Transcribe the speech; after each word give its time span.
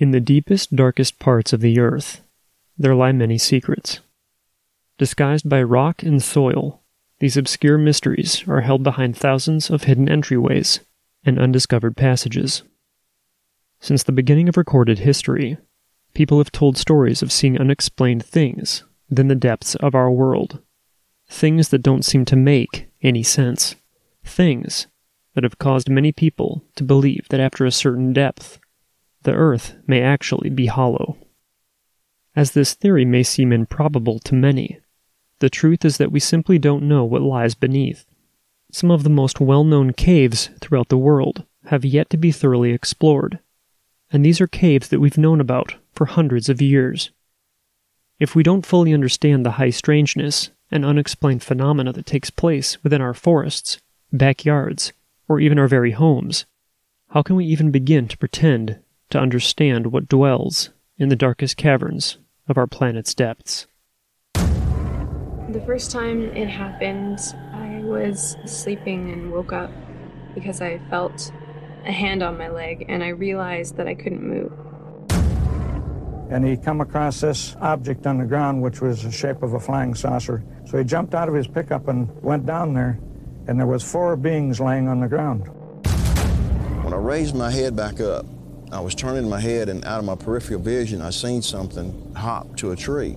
In 0.00 0.12
the 0.12 0.20
deepest, 0.20 0.74
darkest 0.74 1.18
parts 1.18 1.52
of 1.52 1.60
the 1.60 1.78
earth, 1.78 2.22
there 2.78 2.94
lie 2.94 3.12
many 3.12 3.36
secrets. 3.36 4.00
Disguised 4.96 5.46
by 5.46 5.62
rock 5.62 6.02
and 6.02 6.22
soil, 6.22 6.80
these 7.18 7.36
obscure 7.36 7.76
mysteries 7.76 8.48
are 8.48 8.62
held 8.62 8.82
behind 8.82 9.14
thousands 9.14 9.68
of 9.68 9.84
hidden 9.84 10.06
entryways 10.06 10.80
and 11.22 11.38
undiscovered 11.38 11.98
passages. 11.98 12.62
Since 13.78 14.04
the 14.04 14.12
beginning 14.12 14.48
of 14.48 14.56
recorded 14.56 15.00
history, 15.00 15.58
people 16.14 16.38
have 16.38 16.50
told 16.50 16.78
stories 16.78 17.20
of 17.20 17.30
seeing 17.30 17.60
unexplained 17.60 18.24
things 18.24 18.84
within 19.10 19.28
the 19.28 19.34
depths 19.34 19.74
of 19.74 19.94
our 19.94 20.10
world. 20.10 20.62
Things 21.28 21.68
that 21.68 21.82
don't 21.82 22.06
seem 22.06 22.24
to 22.24 22.36
make 22.36 22.88
any 23.02 23.22
sense. 23.22 23.76
Things 24.24 24.86
that 25.34 25.44
have 25.44 25.58
caused 25.58 25.90
many 25.90 26.10
people 26.10 26.64
to 26.76 26.84
believe 26.84 27.26
that 27.28 27.40
after 27.40 27.66
a 27.66 27.70
certain 27.70 28.14
depth, 28.14 28.58
the 29.22 29.32
earth 29.32 29.74
may 29.86 30.00
actually 30.00 30.50
be 30.50 30.66
hollow. 30.66 31.16
As 32.34 32.52
this 32.52 32.74
theory 32.74 33.04
may 33.04 33.22
seem 33.22 33.52
improbable 33.52 34.18
to 34.20 34.34
many, 34.34 34.80
the 35.40 35.50
truth 35.50 35.84
is 35.84 35.96
that 35.96 36.12
we 36.12 36.20
simply 36.20 36.58
don't 36.58 36.86
know 36.86 37.04
what 37.04 37.22
lies 37.22 37.54
beneath. 37.54 38.04
Some 38.72 38.90
of 38.90 39.02
the 39.02 39.10
most 39.10 39.40
well 39.40 39.64
known 39.64 39.92
caves 39.92 40.50
throughout 40.60 40.88
the 40.88 40.98
world 40.98 41.44
have 41.66 41.84
yet 41.84 42.08
to 42.10 42.16
be 42.16 42.30
thoroughly 42.30 42.72
explored, 42.72 43.40
and 44.12 44.24
these 44.24 44.40
are 44.40 44.46
caves 44.46 44.88
that 44.88 45.00
we've 45.00 45.18
known 45.18 45.40
about 45.40 45.74
for 45.92 46.06
hundreds 46.06 46.48
of 46.48 46.62
years. 46.62 47.10
If 48.18 48.34
we 48.34 48.42
don't 48.42 48.66
fully 48.66 48.92
understand 48.92 49.44
the 49.44 49.52
high 49.52 49.70
strangeness 49.70 50.50
and 50.70 50.84
unexplained 50.84 51.42
phenomena 51.42 51.92
that 51.94 52.06
takes 52.06 52.30
place 52.30 52.82
within 52.84 53.00
our 53.00 53.14
forests, 53.14 53.80
backyards, 54.12 54.92
or 55.28 55.40
even 55.40 55.58
our 55.58 55.68
very 55.68 55.92
homes, 55.92 56.46
how 57.08 57.22
can 57.22 57.34
we 57.34 57.44
even 57.46 57.70
begin 57.70 58.08
to 58.08 58.18
pretend 58.18 58.78
to 59.10 59.18
understand 59.18 59.88
what 59.88 60.08
dwells 60.08 60.70
in 60.98 61.08
the 61.08 61.16
darkest 61.16 61.56
caverns 61.56 62.18
of 62.48 62.58
our 62.58 62.66
planet's 62.66 63.14
depths. 63.14 63.66
The 64.34 65.62
first 65.66 65.90
time 65.90 66.24
it 66.36 66.48
happened, 66.48 67.18
I 67.52 67.80
was 67.82 68.36
sleeping 68.46 69.10
and 69.10 69.32
woke 69.32 69.52
up 69.52 69.70
because 70.34 70.60
I 70.60 70.78
felt 70.90 71.32
a 71.84 71.92
hand 71.92 72.22
on 72.22 72.38
my 72.38 72.48
leg 72.48 72.86
and 72.88 73.02
I 73.02 73.08
realized 73.08 73.76
that 73.76 73.88
I 73.88 73.94
couldn't 73.94 74.22
move. 74.22 74.52
And 76.30 76.44
he 76.44 76.56
come 76.56 76.80
across 76.80 77.20
this 77.20 77.56
object 77.60 78.06
on 78.06 78.18
the 78.18 78.24
ground 78.24 78.62
which 78.62 78.80
was 78.80 79.02
the 79.02 79.10
shape 79.10 79.42
of 79.42 79.54
a 79.54 79.60
flying 79.60 79.94
saucer. 79.94 80.44
So 80.66 80.78
he 80.78 80.84
jumped 80.84 81.14
out 81.14 81.28
of 81.28 81.34
his 81.34 81.48
pickup 81.48 81.88
and 81.88 82.08
went 82.22 82.46
down 82.46 82.74
there 82.74 83.00
and 83.48 83.58
there 83.58 83.66
was 83.66 83.82
four 83.82 84.16
beings 84.16 84.60
laying 84.60 84.86
on 84.86 85.00
the 85.00 85.08
ground. 85.08 85.48
When 86.84 86.92
I 86.92 86.98
raised 86.98 87.34
my 87.34 87.50
head 87.50 87.74
back 87.74 88.00
up, 88.00 88.26
I 88.72 88.78
was 88.78 88.94
turning 88.94 89.28
my 89.28 89.40
head, 89.40 89.68
and 89.68 89.84
out 89.84 89.98
of 89.98 90.04
my 90.04 90.14
peripheral 90.14 90.60
vision, 90.60 91.02
I 91.02 91.10
seen 91.10 91.42
something 91.42 92.14
hop 92.14 92.56
to 92.58 92.70
a 92.70 92.76
tree. 92.76 93.16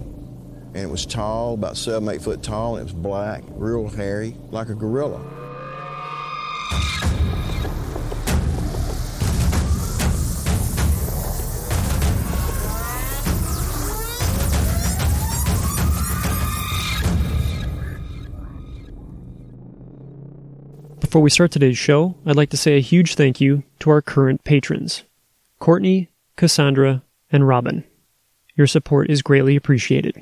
And 0.74 0.78
it 0.78 0.90
was 0.90 1.06
tall, 1.06 1.54
about 1.54 1.78
seven, 1.78 2.10
eight 2.10 2.24
foot 2.24 2.42
tall, 2.42 2.78
and 2.78 2.82
it 2.82 2.92
was 2.92 3.02
black, 3.02 3.44
real 3.50 3.88
hairy, 3.88 4.36
like 4.50 4.70
a 4.70 4.74
gorilla. 4.74 5.20
Before 21.00 21.22
we 21.22 21.30
start 21.30 21.52
today's 21.52 21.78
show, 21.78 22.16
I'd 22.26 22.36
like 22.36 22.50
to 22.50 22.58
say 22.58 22.76
a 22.76 22.82
huge 22.82 23.14
thank 23.14 23.40
you 23.40 23.62
to 23.82 23.92
our 23.92 24.02
current 24.02 24.44
patrons. 24.44 25.04
Courtney, 25.64 26.12
Cassandra, 26.36 27.02
and 27.32 27.48
Robin. 27.48 27.86
Your 28.56 28.68
support 28.68 29.10
is 29.10 29.22
greatly 29.22 29.56
appreciated. 29.56 30.22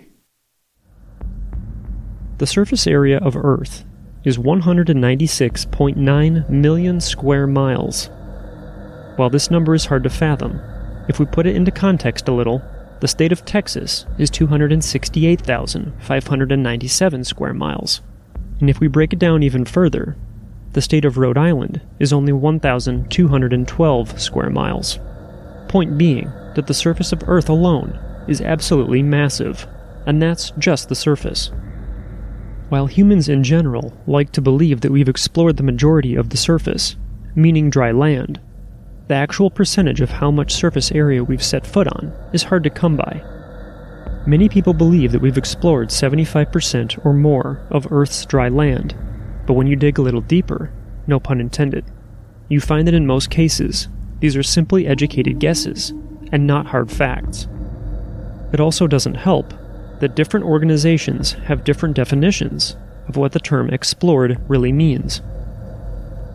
The 2.38 2.46
surface 2.46 2.86
area 2.86 3.18
of 3.18 3.36
Earth 3.36 3.84
is 4.24 4.38
196.9 4.38 6.48
million 6.48 7.02
square 7.02 7.48
miles. 7.48 8.12
While 9.16 9.32
this 9.32 9.50
number 9.50 9.74
is 9.74 9.86
hard 9.86 10.04
to 10.04 10.12
fathom, 10.12 10.62
if 11.10 11.18
we 11.18 11.26
put 11.26 11.48
it 11.48 11.56
into 11.56 11.72
context 11.72 12.28
a 12.28 12.34
little, 12.34 12.62
the 13.00 13.08
state 13.08 13.32
of 13.32 13.44
Texas 13.44 14.06
is 14.20 14.30
268,597 14.30 17.24
square 17.24 17.56
miles. 17.56 18.02
And 18.60 18.70
if 18.70 18.80
we 18.80 18.88
break 18.88 19.12
it 19.12 19.18
down 19.18 19.42
even 19.42 19.66
further, 19.66 20.16
the 20.74 20.84
state 20.84 21.04
of 21.04 21.18
Rhode 21.18 21.40
Island 21.40 21.82
is 21.98 22.14
only 22.14 22.32
1,212 22.32 24.22
square 24.22 24.52
miles. 24.52 25.00
Point 25.72 25.98
being 25.98 26.30
that 26.56 26.68
the 26.68 26.74
surface 26.74 27.14
of 27.14 27.24
Earth 27.28 27.48
alone 27.48 27.98
is 28.28 28.42
absolutely 28.42 29.02
massive, 29.02 29.66
and 30.06 30.22
that's 30.22 30.52
just 30.58 30.90
the 30.90 30.96
surface. 30.96 31.50
While 32.68 32.88
humans 32.88 33.30
in 33.30 33.42
general 33.42 33.98
like 34.06 34.34
to 34.34 34.42
believe 34.42 34.82
that 34.82 34.92
we've 34.92 35.08
explored 35.08 35.56
the 35.56 35.64
majority 35.64 36.16
of 36.16 36.30
the 36.30 36.36
surface, 36.36 36.98
meaning 37.36 37.70
dry 37.70 37.92
land, 37.92 38.42
the 39.08 39.14
actual 39.16 39.50
percentage 39.50 40.02
of 40.02 40.10
how 40.10 40.30
much 40.30 40.54
surface 40.54 40.92
area 40.92 41.24
we've 41.24 41.42
set 41.42 41.66
foot 41.66 41.88
on 41.88 42.12
is 42.34 42.44
hard 42.44 42.66
to 42.66 42.70
come 42.70 42.98
by. 42.98 43.24
Many 44.28 44.50
people 44.50 44.74
believe 44.74 45.14
that 45.14 45.22
we've 45.22 45.38
explored 45.38 45.88
75% 45.88 47.06
or 47.06 47.14
more 47.14 47.66
of 47.70 47.90
Earth's 47.94 48.26
dry 48.26 48.50
land, 48.50 48.94
but 49.48 49.54
when 49.54 49.68
you 49.68 49.78
dig 49.78 50.00
a 50.00 50.02
little 50.02 50.20
deeper, 50.20 50.70
no 51.08 51.18
pun 51.18 51.40
intended, 51.40 51.86
you 52.50 52.60
find 52.60 52.86
that 52.90 52.94
in 52.94 53.08
most 53.08 53.30
cases, 53.30 53.88
these 54.22 54.38
are 54.38 54.44
simply 54.44 54.88
educated 54.88 55.40
guesses 55.40 55.92
and 56.32 56.48
not 56.48 56.68
hard 56.68 56.90
facts. 56.90 57.48
It 58.54 58.60
also 58.60 58.88
doesn't 58.88 59.16
help 59.16 59.54
that 60.00 60.16
different 60.16 60.46
organizations 60.46 61.34
have 61.34 61.64
different 61.64 61.96
definitions 61.96 62.78
of 63.08 63.18
what 63.18 63.34
the 63.34 63.40
term 63.40 63.70
explored 63.70 64.40
really 64.48 64.72
means. 64.72 65.22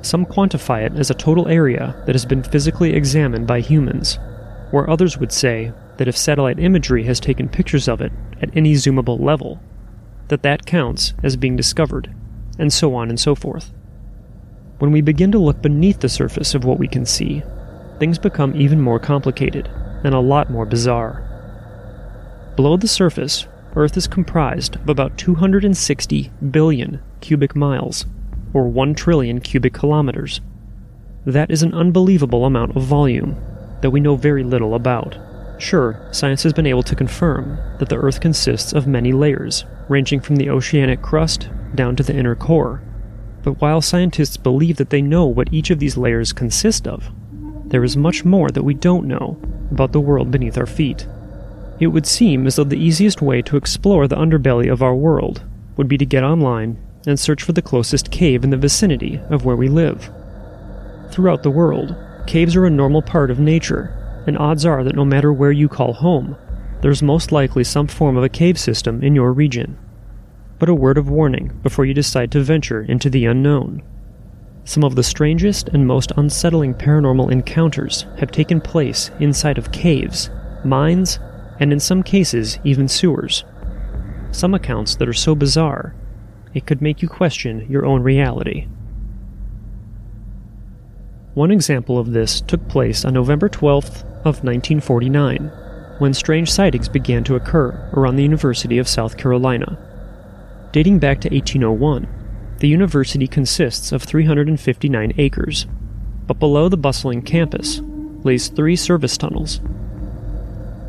Some 0.03 0.27
quantify 0.27 0.85
it 0.85 0.93
as 0.99 1.11
a 1.11 1.15
total 1.15 1.49
area 1.49 2.01
that 2.07 2.15
has 2.15 2.27
been 2.27 2.43
physically 2.43 2.93
examined 2.93 3.47
by 3.47 3.61
humans, 3.61 4.19
where 4.71 4.89
others 4.89 5.19
would 5.19 5.33
say 5.33 5.73
that 5.97 6.09
if 6.09 6.17
satellite 6.17 6.59
imagery 6.59 7.05
has 7.05 7.19
taken 7.19 7.49
pictures 7.49 7.89
of 7.89 8.01
it 8.01 8.13
at 8.43 8.55
any 8.57 8.75
zoomable 8.75 9.19
level, 9.19 9.61
that 10.29 10.43
that 10.43 10.67
counts 10.67 11.15
as 11.23 11.37
being 11.37 11.57
discovered, 11.57 12.15
and 12.59 12.73
so 12.73 12.95
on 12.95 13.09
and 13.09 13.19
so 13.19 13.35
forth. 13.35 13.73
When 14.79 14.93
we 14.93 15.01
begin 15.01 15.33
to 15.33 15.39
look 15.39 15.63
beneath 15.63 16.01
the 16.01 16.09
surface 16.09 16.55
of 16.55 16.65
what 16.65 16.79
we 16.79 16.89
can 16.89 17.07
see, 17.07 17.43
things 17.99 18.19
become 18.19 18.55
even 18.55 18.81
more 18.81 18.99
complicated 18.99 19.71
and 20.05 20.15
a 20.15 20.21
lot 20.21 20.51
more 20.51 20.67
bizarre. 20.67 21.23
Below 22.57 22.77
the 22.77 22.89
surface, 22.89 23.47
Earth 23.75 23.97
is 23.97 24.07
comprised 24.07 24.77
of 24.77 24.89
about 24.89 25.19
260 25.19 26.31
billion 26.51 27.03
cubic 27.21 27.55
miles, 27.55 28.07
or 28.55 28.69
1 28.69 28.95
trillion 28.95 29.41
cubic 29.41 29.75
kilometers. 29.75 30.41
That 31.27 31.51
is 31.51 31.63
an 31.63 31.75
unbelievable 31.75 32.47
amount 32.47 32.77
of 32.77 32.85
volume 32.85 33.37
that 33.83 33.91
we 33.91 34.01
know 34.01 34.17
very 34.17 34.45
little 34.45 34.75
about. 34.75 35.19
Sure, 35.59 36.09
science 36.13 36.43
has 36.43 36.53
been 36.53 36.67
able 36.67 36.83
to 36.85 36.95
confirm 36.95 37.59
that 37.79 37.89
the 37.89 37.97
Earth 37.97 38.21
consists 38.21 38.73
of 38.73 38.87
many 38.87 39.13
layers, 39.13 39.65
ranging 39.89 40.21
from 40.21 40.37
the 40.37 40.49
oceanic 40.49 41.03
crust 41.03 41.49
down 41.75 41.97
to 41.97 42.03
the 42.03 42.15
inner 42.15 42.35
core. 42.35 42.83
But 43.43 43.61
while 43.61 43.81
scientists 43.81 44.37
believe 44.37 44.77
that 44.77 44.91
they 44.91 45.03
know 45.03 45.27
what 45.27 45.53
each 45.53 45.71
of 45.71 45.79
these 45.79 45.97
layers 45.97 46.33
consist 46.33 46.87
of, 46.87 47.11
there 47.69 47.85
is 47.85 47.97
much 47.97 48.25
more 48.25 48.51
that 48.51 48.63
we 48.63 48.75
don't 48.75 49.07
know 49.07 49.39
about 49.71 49.93
the 49.93 50.01
world 50.01 50.31
beneath 50.31 50.57
our 50.57 50.67
feet. 50.67 51.07
It 51.79 51.89
would 51.89 52.07
seem 52.07 52.47
as 52.47 52.57
though 52.57 52.65
the 52.65 52.79
easiest 52.79 53.21
way 53.21 53.43
to 53.43 53.57
explore 53.57 54.09
the 54.09 54.17
underbelly 54.17 54.73
of 54.73 54.83
our 54.83 54.95
world 54.95 55.43
would 55.77 55.89
be 55.89 55.99
to 55.99 56.07
get 56.07 56.25
online 56.25 56.79
and 57.07 57.19
search 57.19 57.43
for 57.43 57.53
the 57.53 57.63
closest 57.63 58.11
cave 58.11 58.45
in 58.45 58.51
the 58.51 58.57
vicinity 58.57 59.21
of 59.31 59.45
where 59.45 59.57
we 59.57 59.69
live. 59.69 60.11
Throughout 61.11 61.43
the 61.43 61.51
world, 61.51 61.95
caves 62.27 62.57
are 62.57 62.67
a 62.67 62.71
normal 62.71 63.03
part 63.03 63.31
of 63.31 63.39
nature, 63.39 63.93
and 64.27 64.39
odds 64.39 64.65
are 64.65 64.83
that 64.83 64.97
no 64.97 65.05
matter 65.05 65.33
where 65.33 65.53
you 65.53 65.69
call 65.69 65.93
home, 65.93 66.37
there's 66.83 67.03
most 67.03 67.33
likely 67.33 67.65
some 67.65 67.87
form 67.87 68.17
of 68.17 68.25
a 68.25 68.29
cave 68.29 68.59
system 68.59 69.03
in 69.03 69.15
your 69.15 69.33
region. 69.33 69.79
But 70.59 70.69
a 70.69 70.75
word 70.75 70.99
of 70.99 71.09
warning 71.09 71.59
before 71.63 71.85
you 71.85 71.95
decide 71.95 72.33
to 72.33 72.41
venture 72.41 72.83
into 72.83 73.11
the 73.11 73.27
unknown. 73.27 73.83
Some 74.67 74.83
of 74.83 74.97
the 74.97 75.05
strangest 75.05 75.69
and 75.69 75.87
most 75.87 76.11
unsettling 76.17 76.75
paranormal 76.75 77.31
encounters 77.31 78.05
have 78.19 78.33
taken 78.33 78.61
place 78.61 79.13
inside 79.21 79.59
of 79.59 79.71
caves, 79.71 80.29
mines, 80.65 81.21
and 81.61 81.73
in 81.73 81.79
some 81.79 82.03
cases, 82.03 82.59
even 82.65 82.89
sewers. 82.89 83.45
Some 84.33 84.55
accounts 84.55 84.97
that 84.97 85.09
are 85.09 85.13
so 85.13 85.37
bizarre, 85.37 85.95
it 86.53 86.67
could 86.67 86.83
make 86.83 87.01
you 87.01 87.09
question 87.09 87.65
your 87.71 87.87
own 87.87 88.03
reality. 88.03 88.67
One 91.35 91.53
example 91.53 91.97
of 91.97 92.11
this 92.11 92.41
took 92.41 92.67
place 92.67 93.05
on 93.05 93.15
November 93.15 93.49
12th 93.49 94.03
of 94.25 94.43
1949, 94.43 95.47
when 95.99 96.13
strange 96.13 96.51
sightings 96.51 96.89
began 96.89 97.23
to 97.23 97.37
occur 97.37 97.89
around 97.93 98.17
the 98.17 98.25
University 98.25 98.79
of 98.79 98.89
South 98.89 99.17
Carolina. 99.17 99.79
Dating 100.73 100.99
back 100.99 101.21
to 101.21 101.29
1801, 101.29 102.09
the 102.59 102.69
university 102.69 103.27
consists 103.27 103.93
of 103.93 104.03
359 104.03 105.13
acres, 105.19 105.67
but 106.27 106.39
below 106.39 106.69
the 106.69 106.77
bustling 106.77 107.23
campus 107.23 107.83
lays 108.25 108.49
three 108.49 108.77
service 108.77 109.17
tunnels. 109.17 109.61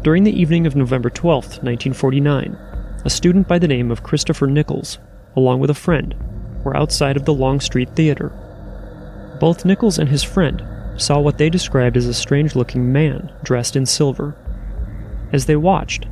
During 0.01 0.23
the 0.23 0.39
evening 0.39 0.65
of 0.65 0.75
November 0.75 1.09
12, 1.09 1.43
1949, 1.63 2.57
a 3.03 3.09
student 3.09 3.47
by 3.47 3.59
the 3.59 3.67
name 3.67 3.91
of 3.91 4.03
Christopher 4.03 4.47
Nichols, 4.47 4.99
along 5.35 5.59
with 5.59 5.69
a 5.69 5.75
friend, 5.75 6.15
were 6.63 6.75
outside 6.77 7.17
of 7.17 7.25
the 7.25 7.33
Longstreet 7.33 7.89
Theater. 7.95 8.31
Both 9.39 9.65
Nichols 9.65 9.99
and 9.99 10.09
his 10.09 10.23
friend 10.23 10.63
saw 10.95 11.19
what 11.19 11.37
they 11.37 11.49
described 11.49 11.97
as 11.97 12.07
a 12.07 12.13
strange 12.13 12.55
looking 12.55 12.91
man 12.91 13.31
dressed 13.43 13.75
in 13.75 13.85
silver. 13.85 14.35
As 15.33 15.45
they 15.45 15.57
watched, 15.57 16.07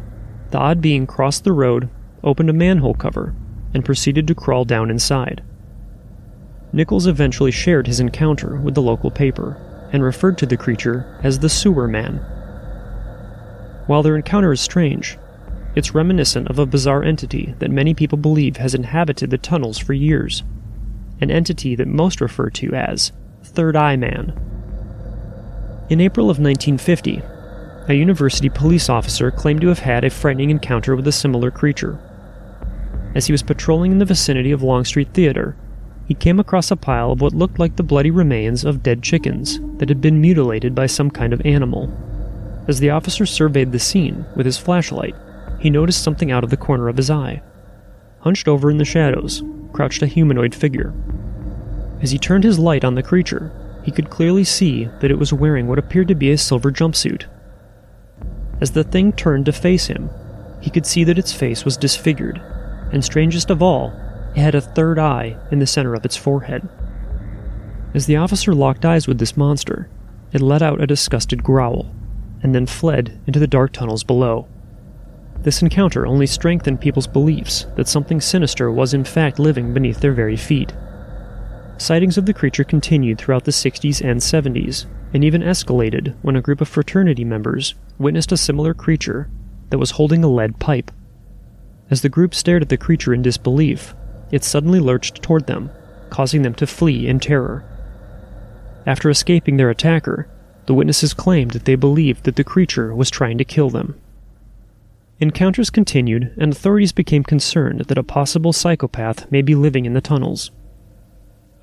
the 0.52 0.58
odd 0.58 0.82
being 0.82 1.08
crossed 1.08 1.44
the 1.44 1.54
road, 1.54 1.90
opened 2.24 2.50
a 2.50 2.54
manhole 2.54 2.94
cover, 2.94 3.34
and 3.76 3.86
proceeded 3.86 4.26
to 4.26 4.34
crawl 4.34 4.64
down 4.64 4.90
inside. 4.90 5.44
Nichols 6.72 7.08
eventually 7.08 7.52
shared 7.52 7.88
his 7.88 8.00
encounter 8.00 8.56
with 8.56 8.74
the 8.74 8.82
local 8.82 9.12
paper 9.12 9.62
and 9.92 10.02
referred 10.02 10.38
to 10.38 10.46
the 10.46 10.58
creature 10.58 11.20
as 11.22 11.40
the 11.40 11.50
Sewer 11.50 11.88
Man. 11.88 12.16
While 13.86 14.02
their 14.02 14.16
encounter 14.16 14.54
is 14.54 14.62
strange, 14.62 15.18
it's 15.76 15.94
reminiscent 15.94 16.48
of 16.48 16.58
a 16.58 16.66
bizarre 16.66 17.04
entity 17.04 17.54
that 17.60 17.70
many 17.70 17.94
people 17.94 18.18
believe 18.18 18.58
has 18.58 18.74
inhabited 18.74 19.30
the 19.30 19.38
tunnels 19.38 19.78
for 19.78 19.92
years, 19.92 20.42
an 21.20 21.30
entity 21.30 21.76
that 21.76 21.88
most 21.88 22.22
refer 22.22 22.50
to 22.52 22.74
as 22.74 23.12
Third 23.44 23.76
Eye 23.76 23.98
Man. 23.98 24.34
In 25.90 26.00
April 26.00 26.30
of 26.30 26.40
1950, 26.40 27.22
a 27.90 27.94
university 27.94 28.50
police 28.50 28.90
officer 28.90 29.32
claimed 29.32 29.60
to 29.62 29.68
have 29.68 29.80
had 29.80 30.06
a 30.06 30.10
frightening 30.10 30.50
encounter 30.50 30.96
with 30.96 31.08
a 31.08 31.12
similar 31.12 31.52
creature. 31.52 32.00
As 33.16 33.28
he 33.28 33.32
was 33.32 33.44
patrolling 33.44 33.94
in 33.94 34.00
the 34.00 34.06
vicinity 34.06 34.52
of 34.52 34.62
Longstreet 34.62 35.14
Theater, 35.14 35.56
he 36.06 36.14
came 36.14 36.38
across 36.38 36.70
a 36.70 36.76
pile 36.76 37.12
of 37.12 37.22
what 37.22 37.34
looked 37.34 37.58
like 37.58 37.78
the 37.78 37.84
bloody 37.84 38.12
remains 38.12 38.66
of 38.66 38.84
dead 38.84 39.02
chickens 39.02 39.60
that 39.78 39.88
had 39.88 40.02
been 40.02 40.20
mutilated 40.20 40.76
by 40.76 40.86
some 40.86 41.10
kind 41.10 41.32
of 41.32 41.42
animal. 41.46 41.90
As 42.68 42.80
the 42.80 42.90
officer 42.90 43.26
surveyed 43.26 43.72
the 43.72 43.80
scene 43.80 44.26
with 44.36 44.46
his 44.46 44.58
flashlight, 44.58 45.16
he 45.60 45.70
noticed 45.70 46.04
something 46.04 46.30
out 46.30 46.44
of 46.44 46.50
the 46.50 46.58
corner 46.58 46.90
of 46.90 46.98
his 46.98 47.10
eye. 47.10 47.42
Hunched 48.20 48.50
over 48.50 48.70
in 48.70 48.78
the 48.78 48.86
shadows, 48.86 49.42
crouched 49.72 50.02
a 50.02 50.08
humanoid 50.08 50.54
figure. 50.54 50.94
As 52.02 52.12
he 52.12 52.18
turned 52.18 52.44
his 52.44 52.60
light 52.60 52.84
on 52.84 52.96
the 52.96 53.04
creature, 53.04 53.52
he 53.84 53.92
could 53.92 54.10
clearly 54.10 54.44
see 54.44 54.90
that 55.00 55.12
it 55.12 55.18
was 55.18 55.32
wearing 55.32 55.68
what 55.68 55.80
appeared 55.80 56.10
to 56.10 56.16
be 56.16 56.32
a 56.32 56.38
silver 56.38 56.72
jumpsuit. 56.72 57.26
As 58.60 58.72
the 58.72 58.84
thing 58.84 59.14
turned 59.14 59.46
to 59.46 59.54
face 59.54 59.88
him, 59.88 60.10
he 60.60 60.70
could 60.70 60.86
see 60.86 61.04
that 61.06 61.20
its 61.20 61.32
face 61.32 61.64
was 61.64 61.78
disfigured, 61.78 62.42
and 62.92 63.04
strangest 63.04 63.50
of 63.50 63.62
all, 63.62 63.94
it 64.36 64.42
had 64.42 64.56
a 64.56 64.62
third 64.62 65.00
eye 65.00 65.38
in 65.52 65.60
the 65.60 65.68
center 65.68 65.94
of 65.94 66.06
its 66.06 66.18
forehead. 66.18 66.68
As 67.94 68.06
the 68.06 68.18
officer 68.18 68.54
locked 68.54 68.86
eyes 68.86 69.08
with 69.08 69.20
this 69.20 69.38
monster, 69.38 69.90
it 70.34 70.42
let 70.42 70.62
out 70.62 70.82
a 70.82 70.88
disgusted 70.88 71.44
growl, 71.44 71.94
and 72.44 72.54
then 72.54 72.66
fled 72.66 73.18
into 73.26 73.40
the 73.40 73.48
dark 73.48 73.72
tunnels 73.72 74.04
below. 74.04 74.48
This 75.42 75.62
encounter 75.62 76.06
only 76.06 76.28
strengthened 76.28 76.82
people's 76.82 77.08
beliefs 77.08 77.68
that 77.76 77.88
something 77.88 78.20
sinister 78.20 78.72
was 78.72 78.94
in 78.94 79.04
fact 79.04 79.40
living 79.40 79.74
beneath 79.74 80.00
their 80.00 80.12
very 80.12 80.36
feet. 80.36 80.74
Sightings 81.78 82.18
of 82.18 82.26
the 82.26 82.34
creature 82.34 82.64
continued 82.64 83.18
throughout 83.18 83.44
the 83.44 83.52
60s 83.52 84.02
and 84.02 84.20
70s, 84.20 84.86
and 85.14 85.24
even 85.24 85.42
escalated 85.42 86.16
when 86.22 86.36
a 86.36 86.42
group 86.42 86.62
of 86.62 86.68
fraternity 86.68 87.24
members 87.24 87.76
witnessed 87.98 88.32
a 88.32 88.38
similar 88.38 88.74
creature 88.74 89.30
that 89.70 89.78
was 89.78 89.92
holding 89.92 90.24
a 90.24 90.28
lead 90.28 90.60
pipe. 90.60 90.92
As 91.90 92.02
the 92.02 92.10
group 92.10 92.34
stared 92.34 92.64
at 92.64 92.70
the 92.70 92.78
creature 92.78 93.14
in 93.14 93.22
disbelief, 93.22 93.94
it 94.32 94.44
suddenly 94.44 94.80
lurched 94.80 95.22
toward 95.22 95.46
them, 95.46 95.70
causing 96.10 96.42
them 96.42 96.56
to 96.56 96.68
flee 96.68 97.08
in 97.08 97.20
terror. 97.20 97.64
After 98.86 99.10
escaping 99.10 99.58
their 99.58 99.70
attacker, 99.70 100.28
the 100.66 100.74
witnesses 100.74 101.14
claimed 101.14 101.52
that 101.52 101.66
they 101.66 101.76
believed 101.76 102.24
that 102.24 102.36
the 102.36 102.44
creature 102.44 102.94
was 102.94 103.10
trying 103.10 103.38
to 103.38 103.46
kill 103.46 103.70
them. 103.70 104.00
Encounters 105.20 105.70
continued, 105.70 106.34
and 106.38 106.52
authorities 106.52 106.92
became 106.92 107.24
concerned 107.24 107.82
that 107.82 107.98
a 107.98 108.04
possible 108.04 108.52
psychopath 108.52 109.32
may 109.32 109.42
be 109.42 109.56
living 109.56 109.86
in 109.86 109.94
the 109.94 110.02
tunnels. 110.02 110.52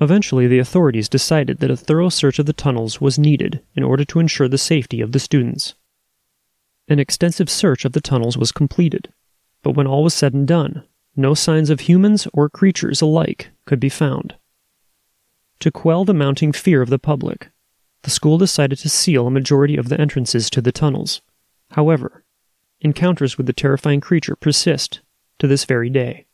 Eventually, 0.01 0.47
the 0.47 0.59
authorities 0.59 1.09
decided 1.09 1.59
that 1.59 1.71
a 1.71 1.77
thorough 1.77 2.09
search 2.09 2.39
of 2.39 2.47
the 2.47 2.53
tunnels 2.53 3.01
was 3.01 3.19
needed 3.19 3.61
in 3.75 3.83
order 3.83 4.05
to 4.05 4.21
ensure 4.21 4.49
the 4.49 4.57
safety 4.57 5.01
of 5.01 5.13
the 5.13 5.21
students. 5.21 5.75
An 6.89 6.99
extensive 6.99 7.51
search 7.51 7.85
of 7.85 7.93
the 7.93 8.01
tunnels 8.01 8.39
was 8.39 8.53
completed, 8.53 9.13
but 9.63 9.73
when 9.73 9.87
all 9.87 10.03
was 10.03 10.15
said 10.15 10.35
and 10.35 10.47
done, 10.47 10.85
no 11.17 11.35
signs 11.35 11.71
of 11.71 11.81
humans 11.81 12.27
or 12.33 12.49
creatures 12.49 13.03
alike 13.03 13.51
could 13.65 13.81
be 13.81 13.89
found. 13.89 14.35
To 15.61 15.71
quell 15.71 16.05
the 16.05 16.15
mounting 16.15 16.53
fear 16.53 16.83
of 16.83 16.91
the 16.91 16.99
public, 16.99 17.51
the 18.03 18.11
school 18.11 18.39
decided 18.39 18.79
to 18.79 18.89
seal 18.89 19.27
a 19.27 19.31
majority 19.31 19.77
of 19.77 19.89
the 19.89 20.01
entrances 20.01 20.51
to 20.51 20.61
the 20.61 20.73
tunnels. 20.73 21.23
However, 21.71 22.25
encounters 22.81 23.37
with 23.37 23.47
the 23.47 23.53
terrifying 23.53 24.01
creature 24.01 24.35
persist 24.35 25.01
to 25.39 25.47
this 25.47 25.65
very 25.65 25.89
day. 25.89 26.27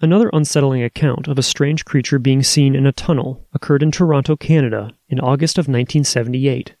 Another 0.00 0.30
unsettling 0.32 0.82
account 0.82 1.28
of 1.28 1.38
a 1.38 1.42
strange 1.42 1.84
creature 1.84 2.18
being 2.18 2.42
seen 2.42 2.74
in 2.74 2.86
a 2.86 2.92
tunnel 2.92 3.46
occurred 3.52 3.82
in 3.82 3.90
Toronto, 3.90 4.34
Canada, 4.34 4.94
in 5.08 5.20
August 5.20 5.58
of 5.58 5.64
1978. 5.64 6.74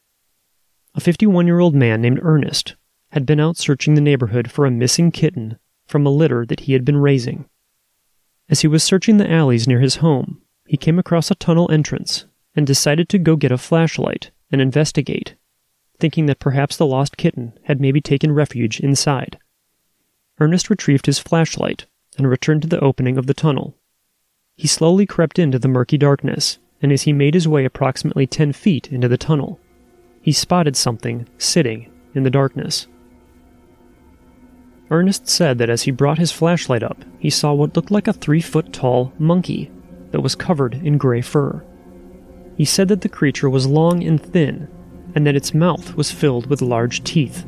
A 0.94 1.00
51 1.00 1.46
year 1.46 1.60
old 1.60 1.74
man 1.74 2.00
named 2.00 2.18
Ernest 2.22 2.76
had 3.10 3.26
been 3.26 3.40
out 3.40 3.56
searching 3.56 3.94
the 3.94 4.00
neighborhood 4.00 4.50
for 4.50 4.66
a 4.66 4.70
missing 4.70 5.10
kitten 5.10 5.58
from 5.86 6.06
a 6.06 6.10
litter 6.10 6.44
that 6.46 6.60
he 6.60 6.72
had 6.72 6.84
been 6.84 6.96
raising. 6.96 7.44
As 8.48 8.60
he 8.60 8.68
was 8.68 8.82
searching 8.82 9.16
the 9.16 9.30
alleys 9.30 9.68
near 9.68 9.80
his 9.80 9.96
home, 9.96 10.42
he 10.66 10.76
came 10.76 10.98
across 10.98 11.30
a 11.30 11.34
tunnel 11.34 11.70
entrance 11.70 12.26
and 12.54 12.66
decided 12.66 13.08
to 13.08 13.18
go 13.18 13.36
get 13.36 13.52
a 13.52 13.58
flashlight 13.58 14.30
and 14.50 14.60
investigate 14.60 15.34
thinking 16.00 16.26
that 16.26 16.40
perhaps 16.40 16.76
the 16.76 16.86
lost 16.86 17.16
kitten 17.16 17.52
had 17.64 17.80
maybe 17.80 18.00
taken 18.00 18.32
refuge 18.32 18.80
inside. 18.80 19.38
Ernest 20.40 20.70
retrieved 20.70 21.06
his 21.06 21.18
flashlight 21.18 21.86
and 22.16 22.28
returned 22.28 22.62
to 22.62 22.68
the 22.68 22.80
opening 22.80 23.18
of 23.18 23.26
the 23.26 23.34
tunnel. 23.34 23.76
He 24.56 24.66
slowly 24.66 25.06
crept 25.06 25.38
into 25.38 25.58
the 25.58 25.68
murky 25.68 25.98
darkness, 25.98 26.58
and 26.82 26.90
as 26.90 27.02
he 27.02 27.12
made 27.12 27.34
his 27.34 27.46
way 27.46 27.64
approximately 27.64 28.26
10 28.26 28.52
feet 28.54 28.90
into 28.90 29.08
the 29.08 29.18
tunnel, 29.18 29.60
he 30.22 30.32
spotted 30.32 30.76
something 30.76 31.28
sitting 31.38 31.90
in 32.14 32.24
the 32.24 32.30
darkness. 32.30 32.86
Ernest 34.92 35.28
said 35.28 35.58
that 35.58 35.70
as 35.70 35.82
he 35.82 35.92
brought 35.92 36.18
his 36.18 36.32
flashlight 36.32 36.82
up, 36.82 37.04
he 37.18 37.30
saw 37.30 37.52
what 37.52 37.76
looked 37.76 37.92
like 37.92 38.08
a 38.08 38.12
three 38.12 38.40
foot 38.40 38.72
tall 38.72 39.12
monkey 39.18 39.70
that 40.10 40.20
was 40.20 40.34
covered 40.34 40.74
in 40.74 40.98
gray 40.98 41.20
fur. 41.20 41.64
He 42.56 42.64
said 42.64 42.88
that 42.88 43.02
the 43.02 43.08
creature 43.08 43.48
was 43.48 43.68
long 43.68 44.02
and 44.02 44.20
thin, 44.20 44.68
and 45.14 45.24
that 45.26 45.36
its 45.36 45.54
mouth 45.54 45.94
was 45.94 46.10
filled 46.10 46.46
with 46.46 46.60
large 46.60 47.04
teeth. 47.04 47.46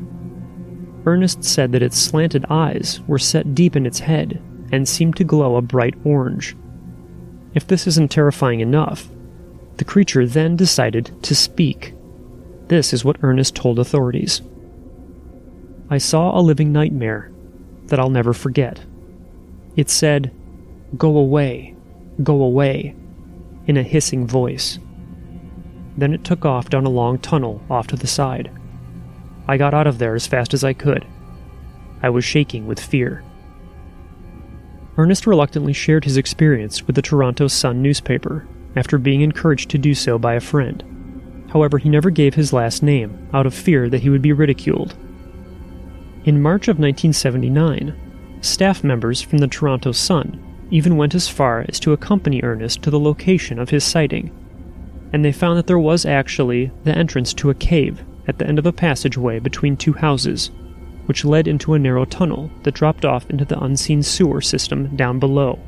Ernest 1.05 1.43
said 1.43 1.73
that 1.73 1.83
its 1.83 1.97
slanted 1.97 2.45
eyes 2.49 3.01
were 3.07 3.19
set 3.19 3.53
deep 3.53 3.75
in 3.75 3.85
its 3.85 3.99
head 3.99 4.41
and 4.71 4.87
seemed 4.87 5.17
to 5.17 5.25
glow 5.25 5.57
a 5.57 5.61
bright 5.61 5.95
orange. 6.05 6.55
If 7.53 7.67
this 7.67 7.87
isn't 7.87 8.09
terrifying 8.09 8.61
enough, 8.61 9.09
the 9.77 9.85
creature 9.85 10.25
then 10.25 10.55
decided 10.55 11.11
to 11.23 11.35
speak. 11.35 11.93
This 12.69 12.93
is 12.93 13.03
what 13.03 13.17
Ernest 13.21 13.53
told 13.53 13.79
authorities. 13.79 14.41
I 15.89 15.97
saw 15.97 16.39
a 16.39 16.41
living 16.41 16.71
nightmare 16.71 17.32
that 17.87 17.99
I'll 17.99 18.09
never 18.09 18.33
forget. 18.33 18.81
It 19.75 19.89
said, 19.89 20.31
Go 20.97 21.17
away, 21.17 21.75
go 22.21 22.41
away, 22.43 22.95
in 23.65 23.77
a 23.77 23.83
hissing 23.83 24.27
voice. 24.27 24.79
Then 25.97 26.13
it 26.13 26.23
took 26.23 26.45
off 26.45 26.69
down 26.69 26.85
a 26.85 26.89
long 26.89 27.19
tunnel 27.19 27.61
off 27.69 27.87
to 27.87 27.95
the 27.95 28.07
side. 28.07 28.51
I 29.47 29.57
got 29.57 29.73
out 29.73 29.87
of 29.87 29.97
there 29.97 30.15
as 30.15 30.27
fast 30.27 30.53
as 30.53 30.63
I 30.63 30.73
could. 30.73 31.05
I 32.01 32.09
was 32.09 32.25
shaking 32.25 32.67
with 32.67 32.79
fear. 32.79 33.23
Ernest 34.97 35.25
reluctantly 35.25 35.73
shared 35.73 36.05
his 36.05 36.17
experience 36.17 36.85
with 36.85 36.95
the 36.95 37.01
Toronto 37.01 37.47
Sun 37.47 37.81
newspaper 37.81 38.47
after 38.75 38.97
being 38.97 39.21
encouraged 39.21 39.69
to 39.71 39.77
do 39.77 39.93
so 39.93 40.17
by 40.19 40.35
a 40.35 40.39
friend. 40.39 40.83
However, 41.51 41.77
he 41.77 41.89
never 41.89 42.09
gave 42.09 42.35
his 42.35 42.53
last 42.53 42.83
name 42.83 43.29
out 43.33 43.45
of 43.45 43.53
fear 43.53 43.89
that 43.89 44.01
he 44.01 44.09
would 44.09 44.21
be 44.21 44.33
ridiculed. 44.33 44.95
In 46.25 46.41
March 46.41 46.67
of 46.67 46.79
1979, 46.79 48.39
staff 48.41 48.83
members 48.83 49.21
from 49.21 49.39
the 49.39 49.47
Toronto 49.47 49.91
Sun 49.91 50.39
even 50.71 50.97
went 50.97 51.15
as 51.15 51.27
far 51.27 51.65
as 51.67 51.79
to 51.81 51.93
accompany 51.93 52.41
Ernest 52.41 52.81
to 52.83 52.89
the 52.89 52.99
location 52.99 53.59
of 53.59 53.69
his 53.69 53.83
sighting 53.83 54.31
and 55.13 55.23
they 55.23 55.31
found 55.31 55.57
that 55.57 55.67
there 55.67 55.79
was 55.79 56.05
actually 56.05 56.71
the 56.83 56.97
entrance 56.97 57.33
to 57.35 57.51
a 57.51 57.55
cave 57.55 58.03
at 58.27 58.39
the 58.39 58.47
end 58.47 58.57
of 58.57 58.65
a 58.65 58.73
passageway 58.73 59.37
between 59.39 59.77
two 59.77 59.93
houses, 59.93 60.49
which 61.05 61.23
led 61.23 61.47
into 61.47 61.75
a 61.75 61.79
narrow 61.79 62.03
tunnel 62.03 62.49
that 62.63 62.73
dropped 62.73 63.05
off 63.05 63.29
into 63.29 63.45
the 63.45 63.63
unseen 63.63 64.01
sewer 64.01 64.41
system 64.41 64.93
down 64.95 65.19
below. 65.19 65.59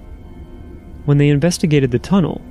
When 1.05 1.19
they 1.19 1.29
investigated 1.29 1.91
the 1.91 1.99
tunnel, 1.99 2.41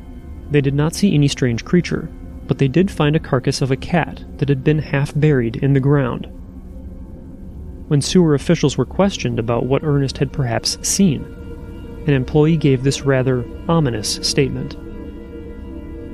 they 0.50 0.60
did 0.60 0.74
not 0.74 0.94
see 0.94 1.12
any 1.12 1.26
strange 1.26 1.64
creature, 1.64 2.08
but 2.46 2.58
they 2.58 2.68
did 2.68 2.90
find 2.90 3.16
a 3.16 3.20
carcass 3.20 3.60
of 3.60 3.72
a 3.72 3.76
cat 3.76 4.22
that 4.38 4.48
had 4.48 4.62
been 4.62 4.78
half 4.78 5.12
buried 5.18 5.56
in 5.56 5.72
the 5.72 5.80
ground. 5.80 6.28
When 7.88 8.00
sewer 8.00 8.34
officials 8.34 8.78
were 8.78 8.86
questioned 8.86 9.38
about 9.38 9.66
what 9.66 9.84
Ernest 9.84 10.16
had 10.18 10.32
perhaps 10.32 10.78
seen, 10.86 11.22
an 12.06 12.14
employee 12.14 12.56
gave 12.56 12.82
this 12.82 13.02
rather 13.02 13.44
ominous 13.68 14.14
statement. 14.26 14.76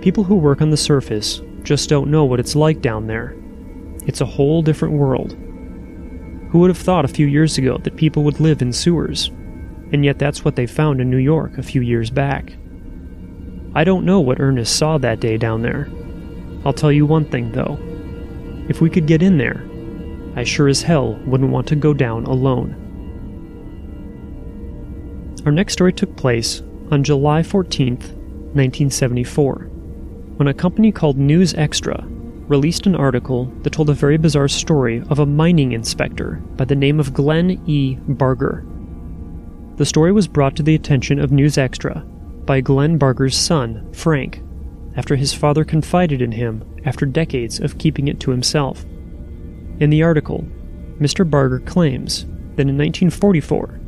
People 0.03 0.25
who 0.25 0.35
work 0.35 0.61
on 0.61 0.71
the 0.71 0.77
surface 0.77 1.41
just 1.63 1.89
don't 1.89 2.11
know 2.11 2.25
what 2.25 2.41
it's 2.41 2.57
like 2.57 2.81
down 2.81 3.07
there. 3.07 3.37
It's 4.07 4.21
a 4.21 4.27
whole 4.27 4.63
different 4.63 4.95
world. 4.95 5.37
Who 6.51 6.59
would 6.59 6.71
have 6.71 6.79
thought 6.79 7.05
a 7.05 7.09
few 7.09 7.27
years 7.27 7.59
ago 7.59 7.79
that 7.79 7.97
people 7.97 8.25
would 8.25 8.41
live 8.41 8.63
in 8.63 8.73
sewers? 8.73 9.29
And 9.93 10.05
yet 10.05 10.19
that's 10.19 10.45
what 10.45 10.57
they 10.57 10.67
found 10.67 11.01
in 11.01 11.11
New 11.11 11.19
York 11.19 11.59
a 11.59 11.63
few 11.63 11.83
years 11.83 12.11
back. 12.11 12.53
I 13.75 13.85
don't 13.85 14.05
know 14.05 14.19
what 14.19 14.41
Ernest 14.41 14.77
saw 14.77 14.99
that 14.99 15.21
day 15.21 15.37
down 15.37 15.63
there. 15.63 15.89
I'll 16.65 16.73
tell 16.73 16.91
you 16.91 17.07
one 17.07 17.25
thing, 17.25 17.53
though. 17.53 17.79
If 18.69 18.81
we 18.81 18.91
could 18.91 19.07
get 19.07 19.23
in 19.23 19.39
there, 19.39 19.65
I 20.37 20.45
sure 20.45 20.69
as 20.69 20.83
hell 20.83 21.15
wouldn't 21.27 21.51
want 21.51 21.67
to 21.69 21.77
go 21.77 21.93
down 21.93 22.25
alone. 22.25 22.77
Our 25.45 25.53
next 25.53 25.73
story 25.73 25.93
took 25.93 26.17
place 26.17 26.63
on 26.91 27.05
July 27.05 27.43
14th, 27.43 28.15
1974, 28.53 29.55
when 30.37 30.49
a 30.49 30.55
company 30.55 30.93
called 30.93 31.17
News 31.17 31.55
Extra 31.55 32.05
released 32.51 32.87
an 32.87 32.97
article 32.97 33.45
that 33.63 33.73
told 33.73 33.89
a 33.89 33.95
very 33.95 34.19
bizarre 34.19 34.49
story 34.49 35.03
of 35.09 35.21
a 35.21 35.27
mining 35.27 35.73
inspector 35.73 36.43
by 36.57 36.65
the 36.65 36.75
name 36.75 36.99
of 36.99 37.15
Glenn 37.15 37.63
E. 37.67 37.95
Barger. 38.09 38.65
The 39.77 39.87
story 39.87 40.11
was 40.13 40.27
brought 40.27 40.57
to 40.57 40.63
the 40.63 40.75
attention 40.75 41.21
of 41.21 41.31
News 41.31 41.57
Extra 41.57 42.05
by 42.45 42.61
Glenn 42.61 42.99
Barger's 42.99 43.37
son, 43.37 43.89
Frank, 43.93 44.43
after 44.97 45.15
his 45.15 45.33
father 45.33 45.65
confided 45.65 46.21
in 46.21 46.33
him 46.33 46.65
after 46.85 47.07
decades 47.07 47.61
of 47.61 47.79
keeping 47.79 48.09
it 48.09 48.19
to 48.21 48.33
himself. 48.33 48.85
In 49.81 49.89
the 49.89 50.03
article, 50.03 50.47
Mr. 51.01 51.29
Barger 51.29 51.61
claims 51.61 52.27
that 52.57 52.69
in 52.69 52.77
1944, 52.77 53.81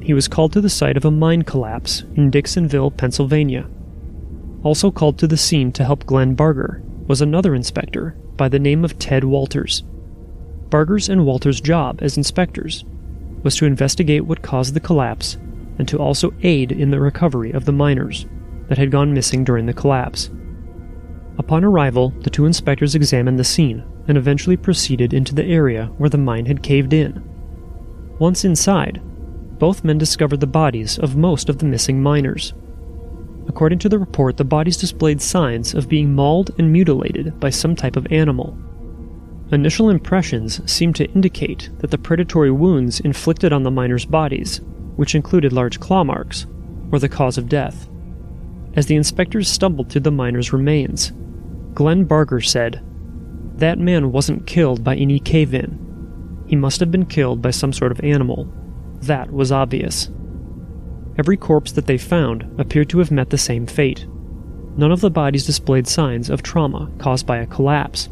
he 0.00 0.14
was 0.14 0.28
called 0.28 0.52
to 0.52 0.60
the 0.60 0.70
site 0.70 0.96
of 0.96 1.04
a 1.04 1.10
mine 1.10 1.42
collapse 1.42 2.04
in 2.14 2.30
Dixonville, 2.30 2.92
Pennsylvania. 2.92 3.68
Also 4.62 4.92
called 4.92 5.18
to 5.18 5.26
the 5.26 5.36
scene 5.36 5.72
to 5.72 5.84
help 5.84 6.06
Glenn 6.06 6.36
Barger 6.36 6.80
was 7.08 7.20
another 7.20 7.56
inspector 7.56 8.16
by 8.36 8.48
the 8.48 8.60
name 8.60 8.84
of 8.84 8.96
Ted 9.00 9.24
Walters. 9.24 9.82
Barger's 10.70 11.08
and 11.08 11.26
Walters' 11.26 11.60
job 11.60 11.98
as 12.00 12.16
inspectors 12.16 12.84
was 13.42 13.56
to 13.56 13.66
investigate 13.66 14.26
what 14.26 14.42
caused 14.42 14.74
the 14.74 14.80
collapse 14.80 15.36
and 15.78 15.88
to 15.88 15.98
also 15.98 16.32
aid 16.42 16.70
in 16.70 16.92
the 16.92 17.00
recovery 17.00 17.50
of 17.50 17.64
the 17.64 17.72
miners 17.72 18.24
that 18.68 18.78
had 18.78 18.92
gone 18.92 19.12
missing 19.12 19.42
during 19.42 19.66
the 19.66 19.72
collapse. 19.72 20.30
Upon 21.38 21.64
arrival, 21.64 22.10
the 22.20 22.30
two 22.30 22.46
inspectors 22.46 22.94
examined 22.94 23.36
the 23.36 23.44
scene 23.44 23.82
and 24.10 24.18
eventually 24.18 24.56
proceeded 24.56 25.14
into 25.14 25.36
the 25.36 25.44
area 25.44 25.86
where 25.96 26.10
the 26.10 26.18
mine 26.18 26.46
had 26.46 26.64
caved 26.64 26.92
in. 26.92 27.22
Once 28.18 28.44
inside, 28.44 29.00
both 29.60 29.84
men 29.84 29.98
discovered 29.98 30.40
the 30.40 30.48
bodies 30.48 30.98
of 30.98 31.16
most 31.16 31.48
of 31.48 31.58
the 31.58 31.64
missing 31.64 32.02
miners. 32.02 32.52
According 33.46 33.78
to 33.78 33.88
the 33.88 34.00
report, 34.00 34.36
the 34.36 34.44
bodies 34.44 34.76
displayed 34.76 35.22
signs 35.22 35.74
of 35.74 35.88
being 35.88 36.12
mauled 36.12 36.50
and 36.58 36.72
mutilated 36.72 37.38
by 37.38 37.50
some 37.50 37.76
type 37.76 37.94
of 37.94 38.10
animal. 38.10 38.58
Initial 39.52 39.90
impressions 39.90 40.60
seemed 40.68 40.96
to 40.96 41.08
indicate 41.12 41.70
that 41.78 41.92
the 41.92 41.98
predatory 41.98 42.50
wounds 42.50 42.98
inflicted 42.98 43.52
on 43.52 43.62
the 43.62 43.70
miners' 43.70 44.06
bodies, 44.06 44.60
which 44.96 45.14
included 45.14 45.52
large 45.52 45.78
claw 45.78 46.02
marks, 46.02 46.48
were 46.90 46.98
the 46.98 47.08
cause 47.08 47.38
of 47.38 47.48
death. 47.48 47.88
As 48.74 48.86
the 48.86 48.96
inspectors 48.96 49.48
stumbled 49.48 49.88
through 49.88 50.00
the 50.00 50.10
miners' 50.10 50.52
remains, 50.52 51.12
Glenn 51.74 52.04
Barger 52.06 52.40
said, 52.40 52.82
That 53.60 53.78
man 53.78 54.10
wasn't 54.10 54.46
killed 54.46 54.82
by 54.82 54.96
any 54.96 55.18
cave 55.20 55.52
in. 55.52 56.44
He 56.46 56.56
must 56.56 56.80
have 56.80 56.90
been 56.90 57.04
killed 57.04 57.42
by 57.42 57.50
some 57.50 57.74
sort 57.74 57.92
of 57.92 58.00
animal. 58.00 58.50
That 59.02 59.30
was 59.30 59.52
obvious. 59.52 60.08
Every 61.18 61.36
corpse 61.36 61.72
that 61.72 61.86
they 61.86 61.98
found 61.98 62.50
appeared 62.58 62.88
to 62.88 63.00
have 63.00 63.10
met 63.10 63.28
the 63.28 63.36
same 63.36 63.66
fate. 63.66 64.06
None 64.78 64.90
of 64.90 65.02
the 65.02 65.10
bodies 65.10 65.44
displayed 65.44 65.86
signs 65.86 66.30
of 66.30 66.42
trauma 66.42 66.90
caused 66.96 67.26
by 67.26 67.36
a 67.36 67.46
collapse, 67.46 68.08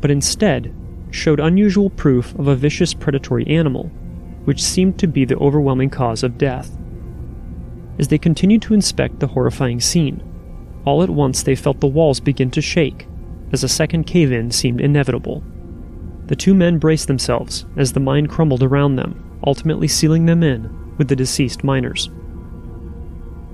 but 0.00 0.10
instead 0.10 0.74
showed 1.10 1.40
unusual 1.40 1.90
proof 1.90 2.34
of 2.38 2.48
a 2.48 2.56
vicious 2.56 2.94
predatory 2.94 3.46
animal, 3.48 3.88
which 4.46 4.62
seemed 4.62 4.98
to 4.98 5.06
be 5.06 5.26
the 5.26 5.36
overwhelming 5.36 5.90
cause 5.90 6.22
of 6.22 6.38
death. 6.38 6.74
As 7.98 8.08
they 8.08 8.16
continued 8.16 8.62
to 8.62 8.72
inspect 8.72 9.20
the 9.20 9.26
horrifying 9.26 9.78
scene, 9.78 10.22
all 10.86 11.02
at 11.02 11.10
once 11.10 11.42
they 11.42 11.54
felt 11.54 11.80
the 11.80 11.86
walls 11.86 12.18
begin 12.18 12.50
to 12.52 12.62
shake, 12.62 13.06
as 13.56 13.64
a 13.64 13.68
second 13.70 14.04
cave 14.04 14.30
in 14.32 14.50
seemed 14.50 14.82
inevitable. 14.82 15.42
The 16.26 16.36
two 16.36 16.52
men 16.52 16.76
braced 16.76 17.06
themselves 17.06 17.64
as 17.74 17.90
the 17.90 18.00
mine 18.00 18.26
crumbled 18.26 18.62
around 18.62 18.96
them, 18.96 19.40
ultimately 19.46 19.88
sealing 19.88 20.26
them 20.26 20.42
in 20.42 20.68
with 20.98 21.08
the 21.08 21.16
deceased 21.16 21.64
miners. 21.64 22.10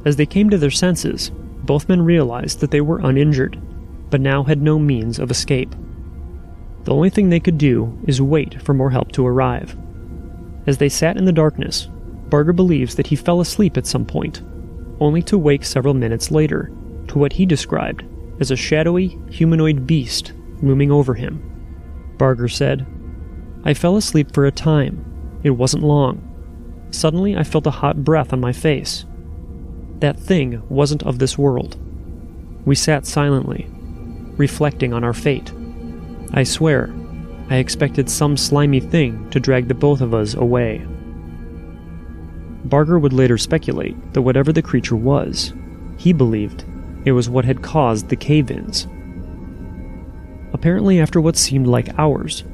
As 0.04 0.16
they 0.16 0.26
came 0.26 0.50
to 0.50 0.58
their 0.58 0.72
senses, 0.72 1.30
both 1.62 1.88
men 1.88 2.02
realized 2.02 2.58
that 2.58 2.72
they 2.72 2.80
were 2.80 2.98
uninjured, 2.98 3.60
but 4.10 4.20
now 4.20 4.42
had 4.42 4.60
no 4.60 4.76
means 4.76 5.20
of 5.20 5.30
escape. 5.30 5.72
The 6.82 6.92
only 6.92 7.08
thing 7.08 7.28
they 7.28 7.38
could 7.38 7.56
do 7.56 7.96
is 8.08 8.20
wait 8.20 8.60
for 8.60 8.74
more 8.74 8.90
help 8.90 9.12
to 9.12 9.24
arrive. 9.24 9.76
As 10.66 10.78
they 10.78 10.88
sat 10.88 11.16
in 11.16 11.26
the 11.26 11.32
darkness, 11.32 11.88
Barger 12.28 12.52
believes 12.52 12.96
that 12.96 13.06
he 13.06 13.14
fell 13.14 13.40
asleep 13.40 13.76
at 13.76 13.86
some 13.86 14.04
point, 14.04 14.42
only 14.98 15.22
to 15.22 15.38
wake 15.38 15.64
several 15.64 15.94
minutes 15.94 16.32
later 16.32 16.72
to 17.06 17.18
what 17.18 17.34
he 17.34 17.46
described 17.46 18.02
as 18.42 18.50
a 18.50 18.56
shadowy, 18.56 19.18
humanoid 19.30 19.86
beast 19.86 20.32
looming 20.62 20.90
over 20.90 21.14
him. 21.14 21.40
Barger 22.18 22.48
said, 22.48 22.84
I 23.64 23.72
fell 23.72 23.96
asleep 23.96 24.34
for 24.34 24.44
a 24.44 24.50
time, 24.50 25.40
it 25.44 25.50
wasn't 25.50 25.84
long. 25.84 26.28
Suddenly, 26.90 27.36
I 27.36 27.44
felt 27.44 27.68
a 27.68 27.70
hot 27.70 28.04
breath 28.04 28.32
on 28.32 28.40
my 28.40 28.52
face. 28.52 29.06
That 30.00 30.18
thing 30.18 30.60
wasn't 30.68 31.04
of 31.04 31.20
this 31.20 31.38
world. 31.38 31.78
We 32.66 32.74
sat 32.74 33.06
silently, 33.06 33.68
reflecting 34.36 34.92
on 34.92 35.04
our 35.04 35.14
fate. 35.14 35.52
I 36.34 36.42
swear, 36.42 36.92
I 37.48 37.56
expected 37.56 38.10
some 38.10 38.36
slimy 38.36 38.80
thing 38.80 39.30
to 39.30 39.38
drag 39.38 39.68
the 39.68 39.74
both 39.74 40.00
of 40.00 40.14
us 40.14 40.34
away. 40.34 40.84
Barger 42.64 42.98
would 42.98 43.12
later 43.12 43.38
speculate 43.38 44.12
that 44.14 44.22
whatever 44.22 44.52
the 44.52 44.62
creature 44.62 44.96
was, 44.96 45.52
he 45.96 46.12
believed 46.12 46.64
it 47.04 47.12
was 47.12 47.28
what 47.28 47.44
had 47.44 47.62
caused 47.62 48.08
the 48.08 48.16
cave 48.16 48.50
ins. 48.50 48.86
Apparently, 50.52 51.00
after 51.00 51.20
what 51.20 51.36
seemed 51.36 51.66
like 51.66 51.98
hours, 51.98 52.44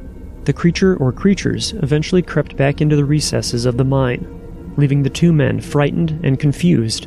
the 0.45 0.53
creature 0.53 0.97
or 0.97 1.13
creatures 1.13 1.73
eventually 1.75 2.23
crept 2.23 2.57
back 2.57 2.81
into 2.81 2.97
the 2.97 3.05
recesses 3.05 3.67
of 3.67 3.77
the 3.77 3.85
mine, 3.85 4.75
leaving 4.77 5.03
the 5.03 5.11
two 5.11 5.33
men 5.33 5.61
frightened 5.61 6.21
and 6.25 6.39
confused, 6.39 7.07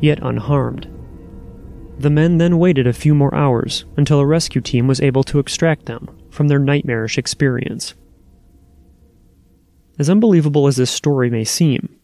yet 0.00 0.18
unharmed. 0.22 0.88
The 1.98 2.10
men 2.10 2.38
then 2.38 2.58
waited 2.58 2.86
a 2.86 2.92
few 2.92 3.14
more 3.14 3.34
hours 3.34 3.84
until 3.96 4.18
a 4.18 4.26
rescue 4.26 4.60
team 4.60 4.86
was 4.86 5.00
able 5.00 5.22
to 5.24 5.38
extract 5.38 5.86
them 5.86 6.10
from 6.30 6.48
their 6.48 6.58
nightmarish 6.58 7.16
experience. 7.16 7.94
As 9.98 10.10
unbelievable 10.10 10.66
as 10.66 10.76
this 10.76 10.90
story 10.90 11.30
may 11.30 11.44
seem, 11.44 11.96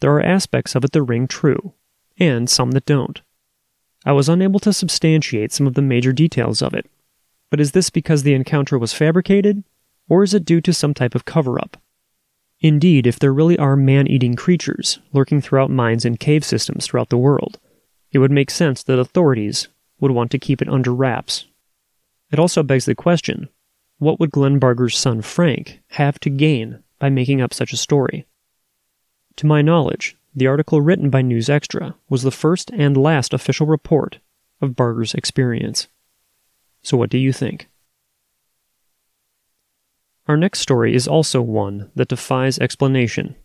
there 0.00 0.12
are 0.12 0.22
aspects 0.22 0.74
of 0.74 0.84
it 0.84 0.92
that 0.92 1.02
ring 1.02 1.26
true, 1.26 1.72
and 2.18 2.50
some 2.50 2.72
that 2.72 2.86
don't. 2.86 3.22
I 4.04 4.12
was 4.12 4.28
unable 4.28 4.60
to 4.60 4.72
substantiate 4.72 5.52
some 5.52 5.66
of 5.66 5.74
the 5.74 5.82
major 5.82 6.12
details 6.12 6.62
of 6.62 6.74
it, 6.74 6.86
but 7.50 7.60
is 7.60 7.72
this 7.72 7.90
because 7.90 8.22
the 8.22 8.34
encounter 8.34 8.78
was 8.78 8.92
fabricated, 8.92 9.64
or 10.08 10.22
is 10.22 10.34
it 10.34 10.44
due 10.44 10.60
to 10.60 10.72
some 10.72 10.94
type 10.94 11.14
of 11.14 11.24
cover 11.24 11.60
up? 11.60 11.76
Indeed, 12.60 13.06
if 13.06 13.18
there 13.18 13.32
really 13.32 13.58
are 13.58 13.76
man 13.76 14.06
eating 14.06 14.34
creatures 14.34 14.98
lurking 15.12 15.40
throughout 15.40 15.70
mines 15.70 16.04
and 16.04 16.18
cave 16.18 16.44
systems 16.44 16.86
throughout 16.86 17.08
the 17.08 17.18
world, 17.18 17.58
it 18.10 18.18
would 18.18 18.32
make 18.32 18.50
sense 18.50 18.82
that 18.82 18.98
authorities 18.98 19.68
would 20.00 20.10
want 20.10 20.30
to 20.32 20.38
keep 20.38 20.60
it 20.60 20.68
under 20.68 20.94
wraps. 20.94 21.46
It 22.30 22.38
also 22.38 22.62
begs 22.62 22.84
the 22.84 22.94
question 22.94 23.48
what 23.98 24.20
would 24.20 24.30
Glenn 24.30 24.60
Barger's 24.60 24.96
son 24.96 25.22
Frank 25.22 25.80
have 25.88 26.20
to 26.20 26.30
gain 26.30 26.84
by 27.00 27.10
making 27.10 27.40
up 27.40 27.52
such 27.52 27.72
a 27.72 27.76
story? 27.76 28.26
To 29.36 29.46
my 29.46 29.60
knowledge, 29.60 30.16
the 30.34 30.46
article 30.46 30.80
written 30.80 31.10
by 31.10 31.22
News 31.22 31.48
Extra 31.48 31.94
was 32.08 32.22
the 32.22 32.30
first 32.30 32.70
and 32.72 32.96
last 32.96 33.32
official 33.32 33.66
report 33.66 34.18
of 34.60 34.76
Barger's 34.76 35.14
experience. 35.14 35.88
So, 36.82 36.96
what 36.96 37.10
do 37.10 37.18
you 37.18 37.32
think? 37.32 37.68
Our 40.26 40.36
next 40.36 40.60
story 40.60 40.94
is 40.94 41.08
also 41.08 41.40
one 41.40 41.90
that 41.94 42.08
defies 42.08 42.58
explanation, 42.58 43.36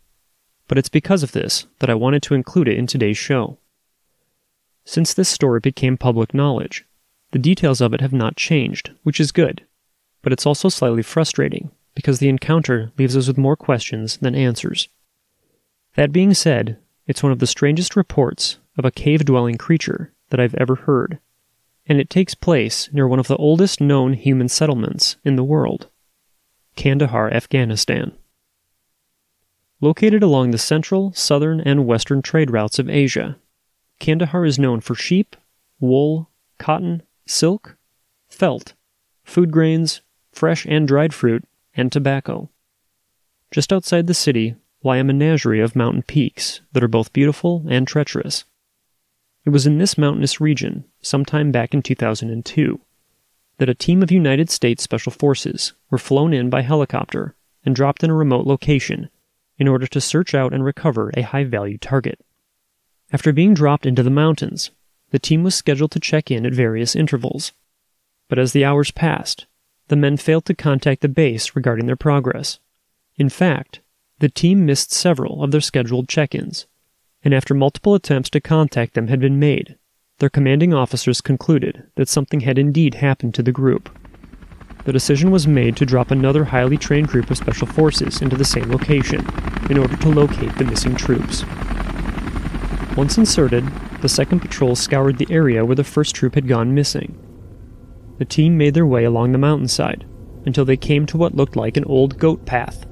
but 0.67 0.77
it's 0.77 0.89
because 0.89 1.23
of 1.23 1.31
this 1.31 1.65
that 1.79 1.89
I 1.89 1.95
wanted 1.95 2.21
to 2.23 2.33
include 2.33 2.67
it 2.67 2.77
in 2.77 2.87
today's 2.87 3.17
show. 3.17 3.57
Since 4.85 5.13
this 5.13 5.29
story 5.29 5.61
became 5.61 5.97
public 5.97 6.33
knowledge, 6.33 6.85
the 7.31 7.39
details 7.39 7.79
of 7.79 7.93
it 7.93 8.01
have 8.01 8.13
not 8.13 8.35
changed, 8.35 8.91
which 9.03 9.19
is 9.19 9.31
good, 9.31 9.65
but 10.21 10.33
it's 10.33 10.45
also 10.45 10.67
slightly 10.69 11.03
frustrating 11.03 11.71
because 11.95 12.19
the 12.19 12.29
encounter 12.29 12.91
leaves 12.97 13.15
us 13.15 13.27
with 13.27 13.37
more 13.37 13.55
questions 13.55 14.17
than 14.17 14.35
answers. 14.35 14.89
That 15.95 16.11
being 16.11 16.33
said, 16.33 16.77
it's 17.05 17.21
one 17.21 17.31
of 17.31 17.39
the 17.39 17.47
strangest 17.47 17.95
reports 17.95 18.57
of 18.77 18.85
a 18.85 18.91
cave 18.91 19.25
dwelling 19.25 19.57
creature 19.57 20.11
that 20.29 20.39
I've 20.39 20.55
ever 20.55 20.75
heard, 20.75 21.19
and 21.85 21.99
it 21.99 22.09
takes 22.09 22.33
place 22.33 22.89
near 22.91 23.07
one 23.07 23.19
of 23.19 23.27
the 23.27 23.37
oldest 23.37 23.79
known 23.79 24.13
human 24.13 24.49
settlements 24.49 25.17
in 25.23 25.35
the 25.35 25.43
world. 25.43 25.89
Kandahar, 26.75 27.31
Afghanistan. 27.31 28.13
Located 29.81 30.23
along 30.23 30.51
the 30.51 30.57
central, 30.57 31.13
southern, 31.13 31.59
and 31.61 31.85
western 31.85 32.21
trade 32.21 32.49
routes 32.49 32.79
of 32.79 32.89
Asia, 32.89 33.37
Kandahar 33.99 34.45
is 34.45 34.57
known 34.57 34.81
for 34.81 34.95
sheep, 34.95 35.35
wool, 35.79 36.29
cotton, 36.57 37.03
silk, 37.27 37.77
felt, 38.27 38.73
food 39.23 39.51
grains, 39.51 40.01
fresh 40.31 40.65
and 40.65 40.87
dried 40.87 41.13
fruit, 41.13 41.43
and 41.75 41.91
tobacco. 41.91 42.49
Just 43.51 43.71
outside 43.71 44.07
the 44.07 44.13
city 44.13 44.55
lie 44.83 44.97
a 44.97 45.03
menagerie 45.03 45.61
of 45.61 45.75
mountain 45.75 46.03
peaks 46.03 46.61
that 46.73 46.83
are 46.83 46.89
both 46.89 47.13
beautiful 47.13 47.65
and 47.69 47.87
treacherous. 47.87 48.43
It 49.45 49.49
was 49.49 49.65
in 49.65 49.77
this 49.77 49.97
mountainous 49.97 50.39
region, 50.39 50.85
sometime 51.01 51.51
back 51.51 51.73
in 51.73 51.81
2002, 51.81 52.79
that 53.57 53.69
a 53.69 53.75
team 53.75 54.03
of 54.03 54.11
United 54.11 54.49
States 54.49 54.83
Special 54.83 55.11
Forces 55.11 55.73
were 55.89 55.97
flown 55.97 56.33
in 56.33 56.49
by 56.49 56.61
helicopter 56.61 57.35
and 57.65 57.75
dropped 57.75 58.03
in 58.03 58.09
a 58.09 58.15
remote 58.15 58.45
location 58.45 59.09
in 59.57 59.67
order 59.67 59.87
to 59.87 60.01
search 60.01 60.33
out 60.33 60.53
and 60.53 60.63
recover 60.65 61.11
a 61.15 61.21
high 61.21 61.43
value 61.43 61.77
target. 61.77 62.19
After 63.11 63.31
being 63.31 63.53
dropped 63.53 63.85
into 63.85 64.03
the 64.03 64.09
mountains, 64.09 64.71
the 65.11 65.19
team 65.19 65.43
was 65.43 65.55
scheduled 65.55 65.91
to 65.91 65.99
check 65.99 66.31
in 66.31 66.45
at 66.45 66.53
various 66.53 66.95
intervals. 66.95 67.51
But 68.27 68.39
as 68.39 68.51
the 68.51 68.65
hours 68.65 68.91
passed, 68.91 69.45
the 69.89 69.95
men 69.95 70.17
failed 70.17 70.45
to 70.45 70.55
contact 70.55 71.01
the 71.01 71.07
base 71.07 71.55
regarding 71.55 71.85
their 71.85 71.95
progress. 71.95 72.59
In 73.17 73.29
fact, 73.29 73.81
the 74.23 74.29
team 74.29 74.65
missed 74.65 74.93
several 74.93 75.43
of 75.43 75.51
their 75.51 75.59
scheduled 75.59 76.07
check 76.07 76.33
ins, 76.33 76.65
and 77.23 77.33
after 77.33 77.53
multiple 77.53 77.93
attempts 77.93 78.29
to 78.29 78.39
contact 78.39 78.93
them 78.93 79.09
had 79.09 79.19
been 79.19 79.37
made, 79.37 79.75
their 80.19 80.29
commanding 80.29 80.73
officers 80.73 81.19
concluded 81.19 81.83
that 81.95 82.07
something 82.07 82.39
had 82.39 82.57
indeed 82.57 82.93
happened 82.93 83.33
to 83.33 83.43
the 83.43 83.51
group. 83.51 83.89
The 84.85 84.93
decision 84.93 85.29
was 85.29 85.45
made 85.45 85.75
to 85.75 85.85
drop 85.85 86.09
another 86.09 86.45
highly 86.45 86.77
trained 86.77 87.09
group 87.09 87.29
of 87.31 87.35
special 87.35 87.67
forces 87.67 88.21
into 88.21 88.37
the 88.37 88.45
same 88.45 88.71
location 88.71 89.27
in 89.69 89.77
order 89.77 89.97
to 89.97 90.09
locate 90.09 90.55
the 90.55 90.63
missing 90.63 90.95
troops. 90.95 91.43
Once 92.95 93.17
inserted, 93.17 93.65
the 94.01 94.07
second 94.07 94.39
patrol 94.39 94.77
scoured 94.77 95.17
the 95.17 95.27
area 95.29 95.65
where 95.65 95.75
the 95.75 95.83
first 95.83 96.15
troop 96.15 96.35
had 96.35 96.47
gone 96.47 96.73
missing. 96.73 97.19
The 98.19 98.23
team 98.23 98.57
made 98.57 98.73
their 98.73 98.87
way 98.87 99.03
along 99.03 99.33
the 99.33 99.37
mountainside 99.37 100.05
until 100.45 100.63
they 100.63 100.77
came 100.77 101.05
to 101.07 101.17
what 101.17 101.35
looked 101.35 101.57
like 101.57 101.75
an 101.75 101.83
old 101.83 102.17
goat 102.17 102.45
path. 102.45 102.85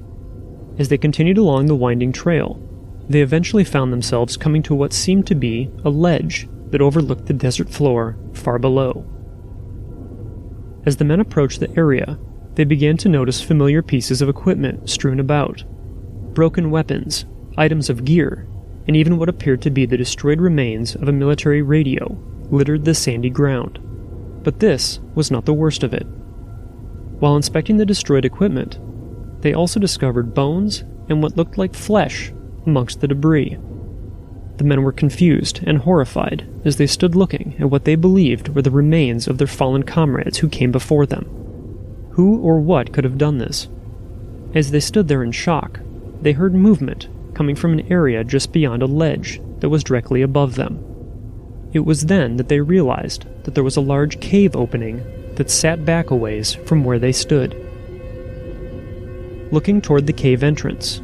As 0.78 0.88
they 0.88 0.98
continued 0.98 1.38
along 1.38 1.66
the 1.66 1.74
winding 1.74 2.12
trail, 2.12 2.60
they 3.08 3.20
eventually 3.20 3.64
found 3.64 3.92
themselves 3.92 4.36
coming 4.36 4.62
to 4.62 4.74
what 4.74 4.92
seemed 4.92 5.26
to 5.26 5.34
be 5.34 5.70
a 5.84 5.90
ledge 5.90 6.48
that 6.70 6.80
overlooked 6.80 7.26
the 7.26 7.34
desert 7.34 7.68
floor 7.68 8.16
far 8.32 8.58
below. 8.58 9.04
As 10.86 10.96
the 10.96 11.04
men 11.04 11.20
approached 11.20 11.60
the 11.60 11.76
area, 11.76 12.18
they 12.54 12.64
began 12.64 12.96
to 12.98 13.08
notice 13.08 13.40
familiar 13.40 13.82
pieces 13.82 14.22
of 14.22 14.28
equipment 14.28 14.88
strewn 14.88 15.20
about 15.20 15.64
broken 16.34 16.70
weapons, 16.70 17.26
items 17.56 17.90
of 17.90 18.04
gear, 18.04 18.46
and 18.86 18.96
even 18.96 19.18
what 19.18 19.28
appeared 19.28 19.62
to 19.62 19.70
be 19.70 19.86
the 19.86 19.96
destroyed 19.96 20.40
remains 20.40 20.94
of 20.94 21.08
a 21.08 21.12
military 21.12 21.62
radio 21.62 22.18
littered 22.50 22.84
the 22.84 22.94
sandy 22.94 23.30
ground. 23.30 23.78
But 24.42 24.60
this 24.60 24.98
was 25.14 25.30
not 25.30 25.44
the 25.44 25.54
worst 25.54 25.82
of 25.82 25.94
it. 25.94 26.06
While 27.20 27.36
inspecting 27.36 27.76
the 27.76 27.86
destroyed 27.86 28.24
equipment, 28.24 28.78
they 29.42 29.52
also 29.52 29.78
discovered 29.78 30.34
bones 30.34 30.84
and 31.08 31.22
what 31.22 31.36
looked 31.36 31.58
like 31.58 31.74
flesh 31.74 32.32
amongst 32.66 33.00
the 33.00 33.08
debris. 33.08 33.58
The 34.56 34.64
men 34.64 34.82
were 34.82 34.92
confused 34.92 35.60
and 35.64 35.78
horrified 35.78 36.48
as 36.64 36.76
they 36.76 36.86
stood 36.86 37.14
looking 37.14 37.56
at 37.58 37.70
what 37.70 37.84
they 37.84 37.96
believed 37.96 38.48
were 38.48 38.62
the 38.62 38.70
remains 38.70 39.26
of 39.26 39.38
their 39.38 39.46
fallen 39.46 39.82
comrades 39.82 40.38
who 40.38 40.48
came 40.48 40.70
before 40.70 41.06
them. 41.06 41.24
Who 42.12 42.38
or 42.38 42.60
what 42.60 42.92
could 42.92 43.04
have 43.04 43.18
done 43.18 43.38
this? 43.38 43.68
As 44.54 44.70
they 44.70 44.80
stood 44.80 45.08
there 45.08 45.22
in 45.22 45.32
shock, 45.32 45.80
they 46.20 46.32
heard 46.32 46.54
movement 46.54 47.08
coming 47.34 47.56
from 47.56 47.72
an 47.72 47.90
area 47.90 48.22
just 48.22 48.52
beyond 48.52 48.82
a 48.82 48.86
ledge 48.86 49.40
that 49.60 49.70
was 49.70 49.82
directly 49.82 50.22
above 50.22 50.54
them. 50.54 50.84
It 51.72 51.80
was 51.80 52.06
then 52.06 52.36
that 52.36 52.48
they 52.48 52.60
realized 52.60 53.26
that 53.44 53.54
there 53.54 53.64
was 53.64 53.76
a 53.76 53.80
large 53.80 54.20
cave 54.20 54.54
opening 54.54 55.02
that 55.36 55.50
sat 55.50 55.84
back 55.84 56.10
a 56.10 56.14
ways 56.16 56.54
from 56.54 56.84
where 56.84 56.98
they 56.98 57.12
stood. 57.12 57.56
Looking 59.52 59.82
toward 59.82 60.06
the 60.06 60.14
cave 60.14 60.42
entrance, 60.42 61.02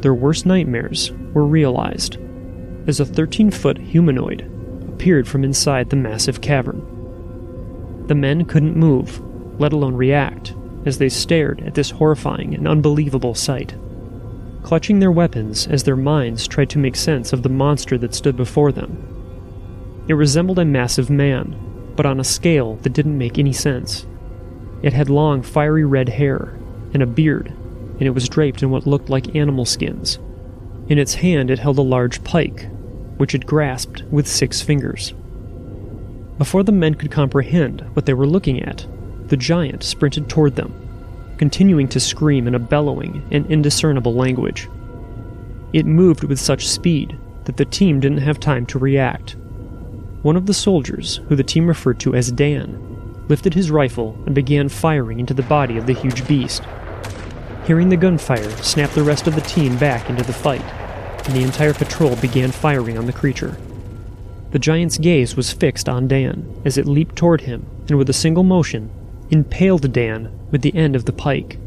their 0.00 0.14
worst 0.14 0.46
nightmares 0.46 1.12
were 1.34 1.44
realized 1.44 2.16
as 2.86 3.00
a 3.00 3.04
13 3.04 3.50
foot 3.50 3.76
humanoid 3.76 4.50
appeared 4.88 5.28
from 5.28 5.44
inside 5.44 5.90
the 5.90 5.96
massive 5.96 6.40
cavern. 6.40 6.80
The 8.06 8.14
men 8.14 8.46
couldn't 8.46 8.78
move, 8.78 9.20
let 9.60 9.74
alone 9.74 9.94
react, 9.94 10.54
as 10.86 10.96
they 10.96 11.10
stared 11.10 11.60
at 11.64 11.74
this 11.74 11.90
horrifying 11.90 12.54
and 12.54 12.66
unbelievable 12.66 13.34
sight. 13.34 13.74
Clutching 14.62 15.00
their 15.00 15.12
weapons 15.12 15.66
as 15.66 15.84
their 15.84 15.94
minds 15.94 16.48
tried 16.48 16.70
to 16.70 16.78
make 16.78 16.96
sense 16.96 17.34
of 17.34 17.42
the 17.42 17.50
monster 17.50 17.98
that 17.98 18.14
stood 18.14 18.38
before 18.38 18.72
them. 18.72 20.04
It 20.08 20.14
resembled 20.14 20.58
a 20.58 20.64
massive 20.64 21.10
man, 21.10 21.92
but 21.94 22.06
on 22.06 22.18
a 22.18 22.24
scale 22.24 22.76
that 22.76 22.94
didn't 22.94 23.18
make 23.18 23.38
any 23.38 23.52
sense. 23.52 24.06
It 24.80 24.94
had 24.94 25.10
long, 25.10 25.42
fiery 25.42 25.84
red 25.84 26.08
hair 26.08 26.58
and 26.94 27.02
a 27.02 27.06
beard, 27.06 27.52
and 27.92 28.02
it 28.02 28.10
was 28.10 28.28
draped 28.28 28.62
in 28.62 28.70
what 28.70 28.86
looked 28.86 29.08
like 29.08 29.36
animal 29.36 29.64
skins. 29.64 30.18
In 30.88 30.98
its 30.98 31.14
hand, 31.14 31.50
it 31.50 31.58
held 31.58 31.78
a 31.78 31.82
large 31.82 32.22
pike, 32.24 32.68
which 33.16 33.34
it 33.34 33.46
grasped 33.46 34.02
with 34.10 34.26
six 34.26 34.60
fingers. 34.60 35.14
Before 36.38 36.62
the 36.62 36.72
men 36.72 36.94
could 36.94 37.10
comprehend 37.10 37.82
what 37.94 38.06
they 38.06 38.14
were 38.14 38.26
looking 38.26 38.62
at, 38.62 38.86
the 39.28 39.36
giant 39.36 39.82
sprinted 39.82 40.28
toward 40.28 40.56
them, 40.56 40.74
continuing 41.38 41.88
to 41.88 42.00
scream 42.00 42.48
in 42.48 42.54
a 42.54 42.58
bellowing 42.58 43.26
and 43.30 43.46
indiscernible 43.46 44.14
language. 44.14 44.68
It 45.72 45.86
moved 45.86 46.24
with 46.24 46.38
such 46.38 46.68
speed 46.68 47.16
that 47.44 47.56
the 47.56 47.64
team 47.64 48.00
didn't 48.00 48.18
have 48.18 48.40
time 48.40 48.66
to 48.66 48.78
react. 48.78 49.36
One 50.22 50.36
of 50.36 50.46
the 50.46 50.54
soldiers, 50.54 51.20
who 51.28 51.36
the 51.36 51.42
team 51.42 51.66
referred 51.66 51.98
to 52.00 52.14
as 52.14 52.30
Dan, 52.30 53.24
lifted 53.28 53.54
his 53.54 53.70
rifle 53.70 54.16
and 54.26 54.34
began 54.34 54.68
firing 54.68 55.18
into 55.20 55.34
the 55.34 55.42
body 55.42 55.78
of 55.78 55.86
the 55.86 55.94
huge 55.94 56.26
beast. 56.28 56.62
Hearing 57.64 57.90
the 57.90 57.96
gunfire 57.96 58.50
snapped 58.62 58.94
the 58.94 59.04
rest 59.04 59.28
of 59.28 59.36
the 59.36 59.40
team 59.40 59.76
back 59.78 60.10
into 60.10 60.24
the 60.24 60.32
fight, 60.32 60.64
and 61.24 61.34
the 61.34 61.42
entire 61.42 61.74
patrol 61.74 62.16
began 62.16 62.50
firing 62.50 62.98
on 62.98 63.06
the 63.06 63.12
creature. 63.12 63.56
The 64.50 64.58
giant's 64.58 64.98
gaze 64.98 65.36
was 65.36 65.52
fixed 65.52 65.88
on 65.88 66.08
Dan 66.08 66.60
as 66.64 66.76
it 66.76 66.86
leaped 66.86 67.14
toward 67.14 67.42
him 67.42 67.64
and, 67.88 67.96
with 67.96 68.10
a 68.10 68.14
single 68.14 68.42
motion, 68.42 68.90
impaled 69.30 69.92
Dan 69.92 70.30
with 70.50 70.62
the 70.62 70.74
end 70.74 70.96
of 70.96 71.04
the 71.04 71.12
pike. 71.12 71.58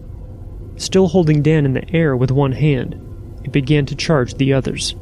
Still 0.76 1.08
holding 1.08 1.42
Dan 1.42 1.66
in 1.66 1.74
the 1.74 1.90
air 1.96 2.16
with 2.16 2.30
one 2.30 2.52
hand, 2.52 3.02
it 3.46 3.54
began 3.54 3.86
to 3.86 3.96
charge 3.96 4.34
the 4.34 4.52
others. 4.52 4.96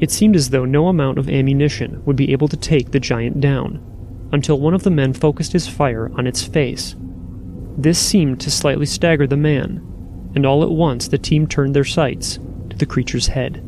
It 0.00 0.10
seemed 0.10 0.34
as 0.34 0.50
though 0.50 0.64
no 0.64 0.88
amount 0.88 1.18
of 1.18 1.28
ammunition 1.28 2.02
would 2.06 2.16
be 2.16 2.32
able 2.32 2.48
to 2.48 2.56
take 2.56 2.90
the 2.90 2.98
giant 2.98 3.40
down, 3.40 3.80
until 4.32 4.58
one 4.58 4.72
of 4.72 4.82
the 4.82 4.90
men 4.90 5.12
focused 5.12 5.52
his 5.52 5.68
fire 5.68 6.10
on 6.16 6.26
its 6.26 6.42
face. 6.42 6.96
This 7.76 7.98
seemed 7.98 8.40
to 8.40 8.50
slightly 8.50 8.86
stagger 8.86 9.26
the 9.26 9.36
man, 9.36 9.86
and 10.34 10.46
all 10.46 10.62
at 10.62 10.70
once 10.70 11.08
the 11.08 11.18
team 11.18 11.46
turned 11.46 11.74
their 11.74 11.84
sights 11.84 12.38
to 12.70 12.76
the 12.76 12.86
creature's 12.86 13.28
head. 13.28 13.62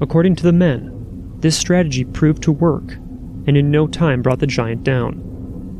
According 0.00 0.36
to 0.36 0.42
the 0.42 0.52
men, 0.52 1.36
this 1.40 1.56
strategy 1.56 2.04
proved 2.04 2.42
to 2.42 2.52
work, 2.52 2.94
and 3.46 3.56
in 3.56 3.70
no 3.70 3.86
time 3.86 4.22
brought 4.22 4.38
the 4.38 4.46
giant 4.46 4.84
down, 4.84 5.20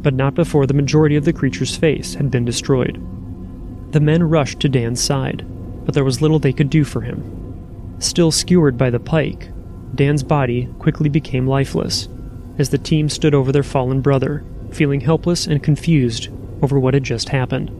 but 0.03 0.14
not 0.14 0.35
before 0.35 0.66
the 0.66 0.74
majority 0.74 1.16
of 1.16 1.24
the 1.24 1.33
creature's 1.33 1.76
face 1.76 2.14
had 2.14 2.31
been 2.31 2.44
destroyed. 2.44 2.98
The 3.92 4.00
men 4.00 4.22
rushed 4.22 4.61
to 4.61 4.68
Dan's 4.68 5.03
side, 5.03 5.44
but 5.85 5.94
there 5.94 6.05
was 6.05 6.22
little 6.22 6.38
they 6.38 6.53
could 6.53 6.70
do 6.70 6.85
for 6.85 7.00
him. 7.00 7.96
Still 7.98 8.31
skewered 8.31 8.79
by 8.79 8.90
the 8.90 9.00
pike, 9.00 9.50
Dan's 9.94 10.22
body 10.22 10.68
quickly 10.79 11.09
became 11.09 11.46
lifeless 11.46 12.09
as 12.59 12.70
the 12.70 12.79
team 12.79 13.09
stood 13.09 13.35
over 13.35 13.53
their 13.53 13.62
fallen 13.62 14.00
brother, 14.00 14.44
feeling 14.70 15.00
helpless 15.00 15.46
and 15.46 15.62
confused 15.62 16.29
over 16.62 16.79
what 16.79 16.94
had 16.94 17.03
just 17.03 17.31
happened. 17.31 17.70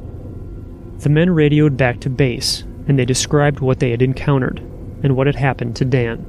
The 1.01 1.09
men 1.09 1.31
radioed 1.31 1.79
back 1.79 2.01
to 2.01 2.11
base, 2.11 2.63
and 2.87 2.99
they 2.99 3.07
described 3.07 3.61
what 3.61 3.81
they 3.81 3.91
had 3.91 4.03
encountered 4.03 4.59
and 5.03 5.17
what 5.17 5.27
had 5.27 5.37
happened 5.37 5.75
to 5.77 5.85
Dan. 5.87 6.27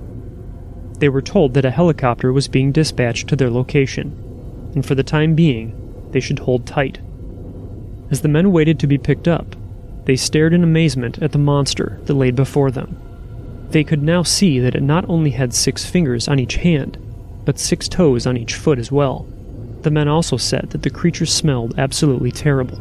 They 1.00 1.10
were 1.10 1.22
told 1.22 1.54
that 1.56 1.66
a 1.66 1.72
helicopter 1.72 2.32
was 2.32 2.48
being 2.48 2.72
dispatched 2.72 3.28
to 3.28 3.36
their 3.36 3.50
location, 3.50 4.72
and 4.74 4.86
for 4.86 4.96
the 4.96 5.04
time 5.04 5.36
being, 5.36 5.76
they 6.12 6.22
should 6.22 6.40
hold 6.40 6.66
tight. 6.66 7.00
As 8.10 8.22
the 8.22 8.30
men 8.30 8.54
waited 8.54 8.80
to 8.80 8.88
be 8.88 8.98
picked 8.98 9.28
up, 9.28 9.58
they 10.06 10.16
stared 10.16 10.54
in 10.54 10.64
amazement 10.64 11.22
at 11.22 11.34
the 11.34 11.38
monster 11.38 12.00
that 12.06 12.14
laid 12.14 12.36
before 12.36 12.72
them. 12.72 12.98
They 13.72 13.84
could 13.84 14.02
now 14.02 14.24
see 14.24 14.60
that 14.60 14.76
it 14.76 14.84
not 14.84 15.04
only 15.10 15.32
had 15.32 15.54
six 15.54 15.86
fingers 15.86 16.30
on 16.30 16.40
each 16.40 16.56
hand, 16.56 16.98
but 17.44 17.60
six 17.60 17.90
toes 17.90 18.26
on 18.26 18.38
each 18.38 18.54
foot 18.54 18.80
as 18.80 18.92
well. 18.92 19.28
The 19.82 19.92
men 19.92 20.08
also 20.08 20.38
said 20.38 20.70
that 20.70 20.84
the 20.84 20.90
creature 20.90 21.26
smelled 21.26 21.76
absolutely 21.78 22.32
terrible. 22.32 22.80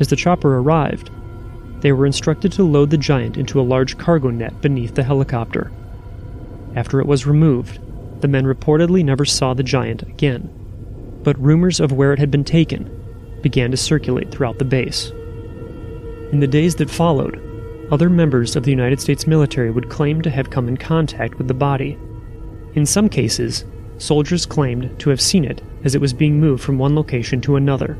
As 0.00 0.08
the 0.08 0.16
chopper 0.16 0.58
arrived, 0.58 1.10
they 1.80 1.92
were 1.92 2.06
instructed 2.06 2.52
to 2.52 2.64
load 2.64 2.90
the 2.90 2.96
giant 2.96 3.36
into 3.36 3.60
a 3.60 3.62
large 3.62 3.98
cargo 3.98 4.30
net 4.30 4.60
beneath 4.60 4.94
the 4.94 5.02
helicopter. 5.02 5.70
After 6.74 7.00
it 7.00 7.06
was 7.06 7.26
removed, 7.26 7.78
the 8.20 8.28
men 8.28 8.44
reportedly 8.44 9.04
never 9.04 9.24
saw 9.24 9.54
the 9.54 9.62
giant 9.62 10.02
again, 10.02 10.48
but 11.22 11.40
rumors 11.40 11.80
of 11.80 11.92
where 11.92 12.12
it 12.12 12.18
had 12.18 12.30
been 12.30 12.44
taken 12.44 12.96
began 13.42 13.70
to 13.70 13.76
circulate 13.76 14.30
throughout 14.30 14.58
the 14.58 14.64
base. 14.64 15.10
In 16.32 16.40
the 16.40 16.46
days 16.46 16.76
that 16.76 16.90
followed, 16.90 17.40
other 17.90 18.08
members 18.08 18.56
of 18.56 18.62
the 18.62 18.70
United 18.70 19.00
States 19.00 19.26
military 19.26 19.70
would 19.70 19.88
claim 19.88 20.22
to 20.22 20.30
have 20.30 20.50
come 20.50 20.68
in 20.68 20.76
contact 20.76 21.38
with 21.38 21.48
the 21.48 21.54
body. 21.54 21.98
In 22.74 22.86
some 22.86 23.08
cases, 23.08 23.64
soldiers 23.98 24.46
claimed 24.46 24.98
to 25.00 25.10
have 25.10 25.20
seen 25.20 25.44
it 25.44 25.60
as 25.82 25.94
it 25.94 26.00
was 26.00 26.12
being 26.12 26.38
moved 26.38 26.62
from 26.62 26.78
one 26.78 26.94
location 26.94 27.40
to 27.42 27.56
another. 27.56 27.98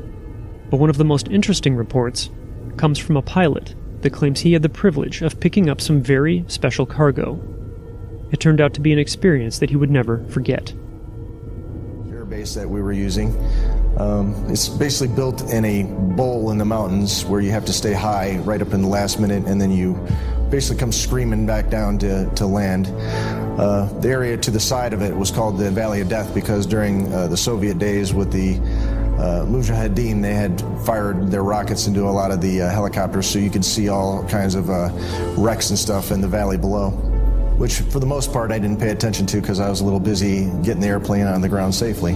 But 0.71 0.79
one 0.79 0.89
of 0.89 0.97
the 0.97 1.03
most 1.03 1.27
interesting 1.27 1.75
reports 1.75 2.29
comes 2.77 2.97
from 2.97 3.17
a 3.17 3.21
pilot 3.21 3.75
that 4.01 4.11
claims 4.11 4.39
he 4.39 4.53
had 4.53 4.61
the 4.61 4.69
privilege 4.69 5.21
of 5.21 5.39
picking 5.39 5.69
up 5.69 5.81
some 5.81 6.01
very 6.01 6.45
special 6.47 6.85
cargo. 6.85 7.39
It 8.31 8.39
turned 8.39 8.61
out 8.61 8.73
to 8.75 8.81
be 8.81 8.93
an 8.93 8.97
experience 8.97 9.59
that 9.59 9.69
he 9.69 9.75
would 9.75 9.91
never 9.91 10.23
forget. 10.29 10.73
Air 12.09 12.23
base 12.23 12.55
that 12.55 12.69
we 12.69 12.81
were 12.81 12.93
using. 12.93 13.35
Um, 13.97 14.33
it's 14.49 14.69
basically 14.69 15.13
built 15.13 15.41
in 15.51 15.65
a 15.65 15.83
bowl 15.83 16.51
in 16.51 16.57
the 16.57 16.65
mountains 16.65 17.25
where 17.25 17.41
you 17.41 17.51
have 17.51 17.65
to 17.65 17.73
stay 17.73 17.91
high 17.91 18.37
right 18.37 18.61
up 18.61 18.73
in 18.73 18.81
the 18.81 18.87
last 18.87 19.19
minute, 19.19 19.43
and 19.45 19.59
then 19.59 19.71
you 19.71 19.99
basically 20.49 20.79
come 20.79 20.93
screaming 20.93 21.45
back 21.45 21.69
down 21.69 21.97
to, 21.99 22.29
to 22.35 22.45
land. 22.45 22.87
Uh, 23.59 23.85
the 23.99 24.07
area 24.09 24.37
to 24.37 24.51
the 24.51 24.59
side 24.59 24.93
of 24.93 25.01
it 25.01 25.15
was 25.15 25.31
called 25.31 25.57
the 25.57 25.69
Valley 25.69 25.99
of 25.99 26.07
Death 26.07 26.33
because 26.33 26.65
during 26.65 27.11
uh, 27.13 27.27
the 27.27 27.37
Soviet 27.37 27.77
days 27.77 28.13
with 28.13 28.31
the 28.31 28.59
uh, 29.21 29.45
Mujahideen, 29.45 30.19
they 30.19 30.33
had 30.33 30.59
fired 30.83 31.29
their 31.29 31.43
rockets 31.43 31.85
into 31.85 32.05
a 32.05 32.09
lot 32.09 32.31
of 32.31 32.41
the 32.41 32.63
uh, 32.63 32.69
helicopters, 32.69 33.27
so 33.27 33.37
you 33.37 33.51
could 33.51 33.63
see 33.63 33.87
all 33.87 34.27
kinds 34.27 34.55
of 34.55 34.71
uh, 34.71 34.89
wrecks 35.37 35.69
and 35.69 35.77
stuff 35.77 36.11
in 36.11 36.21
the 36.21 36.27
valley 36.27 36.57
below. 36.57 36.89
Which, 37.57 37.81
for 37.81 37.99
the 37.99 38.07
most 38.07 38.33
part, 38.33 38.51
I 38.51 38.57
didn't 38.57 38.79
pay 38.79 38.89
attention 38.89 39.27
to 39.27 39.39
because 39.39 39.59
I 39.59 39.69
was 39.69 39.81
a 39.81 39.83
little 39.83 39.99
busy 39.99 40.45
getting 40.63 40.81
the 40.81 40.87
airplane 40.87 41.27
on 41.27 41.41
the 41.41 41.49
ground 41.49 41.75
safely. 41.75 42.15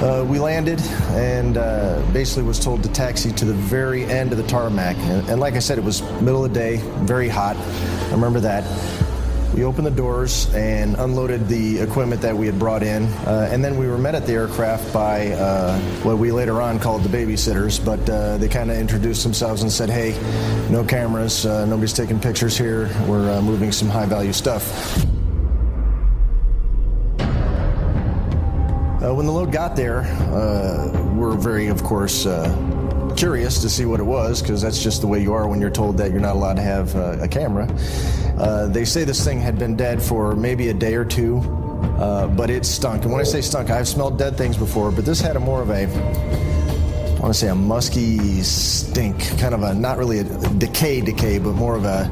Uh, 0.00 0.24
we 0.24 0.38
landed 0.38 0.80
and 1.10 1.58
uh, 1.58 2.00
basically 2.12 2.44
was 2.44 2.58
told 2.58 2.82
to 2.84 2.88
taxi 2.92 3.30
to 3.32 3.44
the 3.44 3.52
very 3.52 4.04
end 4.04 4.32
of 4.32 4.38
the 4.38 4.46
tarmac. 4.46 4.96
And, 4.96 5.28
and, 5.28 5.40
like 5.40 5.54
I 5.54 5.58
said, 5.58 5.76
it 5.76 5.84
was 5.84 6.00
middle 6.22 6.42
of 6.42 6.54
the 6.54 6.58
day, 6.58 6.76
very 7.04 7.28
hot. 7.28 7.56
I 7.56 8.12
remember 8.12 8.40
that. 8.40 8.64
We 9.54 9.64
opened 9.64 9.86
the 9.86 9.90
doors 9.90 10.52
and 10.54 10.94
unloaded 10.96 11.48
the 11.48 11.80
equipment 11.80 12.22
that 12.22 12.36
we 12.36 12.46
had 12.46 12.58
brought 12.58 12.82
in. 12.82 13.04
Uh, 13.04 13.48
and 13.50 13.64
then 13.64 13.76
we 13.76 13.88
were 13.88 13.98
met 13.98 14.14
at 14.14 14.26
the 14.26 14.34
aircraft 14.34 14.92
by 14.92 15.28
uh, 15.32 15.78
what 16.02 16.18
we 16.18 16.30
later 16.30 16.60
on 16.62 16.78
called 16.78 17.02
the 17.02 17.08
babysitters. 17.08 17.84
But 17.84 18.08
uh, 18.08 18.38
they 18.38 18.48
kind 18.48 18.70
of 18.70 18.76
introduced 18.76 19.22
themselves 19.22 19.62
and 19.62 19.72
said, 19.72 19.90
hey, 19.90 20.12
no 20.70 20.84
cameras, 20.84 21.46
uh, 21.46 21.64
nobody's 21.66 21.92
taking 21.92 22.20
pictures 22.20 22.56
here. 22.56 22.90
We're 23.06 23.40
moving 23.42 23.72
some 23.72 23.88
high 23.88 24.06
value 24.06 24.32
stuff. 24.32 25.04
Uh, 29.00 29.14
when 29.14 29.26
the 29.26 29.32
load 29.32 29.52
got 29.52 29.76
there, 29.76 30.00
uh, 30.00 31.12
we're 31.14 31.36
very, 31.36 31.68
of 31.68 31.84
course, 31.84 32.26
uh, 32.26 32.48
curious 33.18 33.60
to 33.60 33.68
see 33.68 33.84
what 33.84 33.98
it 33.98 34.04
was 34.04 34.40
because 34.40 34.62
that's 34.62 34.80
just 34.80 35.00
the 35.00 35.06
way 35.08 35.20
you 35.20 35.32
are 35.32 35.48
when 35.48 35.60
you're 35.60 35.70
told 35.70 35.96
that 35.96 36.12
you're 36.12 36.20
not 36.20 36.36
allowed 36.36 36.54
to 36.54 36.62
have 36.62 36.94
uh, 36.94 37.18
a 37.20 37.26
camera. 37.26 37.68
Uh, 38.38 38.68
they 38.68 38.84
say 38.84 39.02
this 39.02 39.24
thing 39.24 39.40
had 39.40 39.58
been 39.58 39.74
dead 39.74 40.00
for 40.00 40.36
maybe 40.36 40.68
a 40.68 40.74
day 40.74 40.94
or 40.94 41.04
two, 41.04 41.38
uh, 41.98 42.28
but 42.28 42.48
it 42.48 42.64
stunk. 42.64 43.02
And 43.02 43.10
when 43.10 43.20
I 43.20 43.24
say 43.24 43.40
stunk, 43.40 43.70
I've 43.70 43.88
smelled 43.88 44.18
dead 44.18 44.36
things 44.36 44.56
before, 44.56 44.92
but 44.92 45.04
this 45.04 45.20
had 45.20 45.34
a 45.34 45.40
more 45.40 45.60
of 45.60 45.70
a 45.70 45.86
I 45.86 47.20
want 47.20 47.34
to 47.34 47.40
say 47.40 47.48
a 47.48 47.54
musky 47.56 48.40
stink, 48.44 49.18
kind 49.38 49.52
of 49.52 49.64
a 49.64 49.74
not 49.74 49.98
really 49.98 50.20
a 50.20 50.24
decay 50.24 51.00
decay, 51.00 51.40
but 51.40 51.54
more 51.54 51.74
of 51.74 51.84
a 51.84 52.04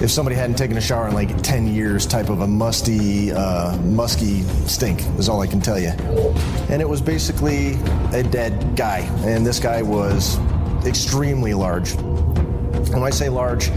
if 0.00 0.10
somebody 0.10 0.34
hadn't 0.34 0.56
taken 0.56 0.78
a 0.78 0.80
shower 0.80 1.08
in 1.08 1.14
like 1.14 1.42
10 1.42 1.66
years 1.66 2.06
type 2.06 2.30
of 2.30 2.40
a 2.40 2.46
musty, 2.46 3.32
uh, 3.32 3.76
musky 3.78 4.42
stink, 4.66 5.02
is 5.18 5.28
all 5.28 5.42
I 5.42 5.46
can 5.46 5.60
tell 5.60 5.78
you. 5.78 5.90
And 6.70 6.80
it 6.80 6.88
was 6.88 7.02
basically 7.02 7.74
a 8.12 8.22
dead 8.22 8.76
guy. 8.76 9.00
And 9.24 9.44
this 9.44 9.60
guy 9.60 9.82
was 9.82 10.38
extremely 10.86 11.52
large. 11.52 11.94
When 11.96 13.02
I 13.02 13.10
say 13.10 13.28
large, 13.28 13.70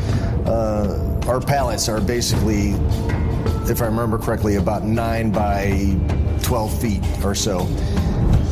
uh, 0.46 1.20
our 1.28 1.42
pallets 1.42 1.90
are 1.90 2.00
basically, 2.00 2.70
if 3.70 3.82
I 3.82 3.86
remember 3.86 4.18
correctly, 4.18 4.56
about 4.56 4.86
9 4.86 5.32
by 5.32 5.98
12 6.42 6.82
feet 6.82 7.04
or 7.24 7.36
so. 7.36 7.68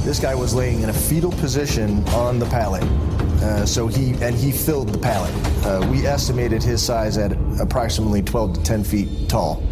This 0.03 0.19
guy 0.19 0.35
was 0.35 0.53
laying 0.53 0.81
in 0.81 0.89
a 0.89 0.93
fetal 0.93 1.31
position 1.31 2.07
on 2.09 2.39
the 2.39 2.45
pallet 2.47 2.83
uh, 3.41 3.65
so 3.65 3.87
he 3.87 4.11
and 4.21 4.35
he 4.35 4.51
filled 4.51 4.89
the 4.89 4.97
pallet. 4.97 5.33
Uh, 5.65 5.85
we 5.91 6.05
estimated 6.05 6.61
his 6.61 6.81
size 6.81 7.17
at 7.17 7.31
approximately 7.59 8.21
12 8.21 8.53
to 8.53 8.63
10 8.63 8.83
feet 8.83 9.29
tall. 9.29 9.63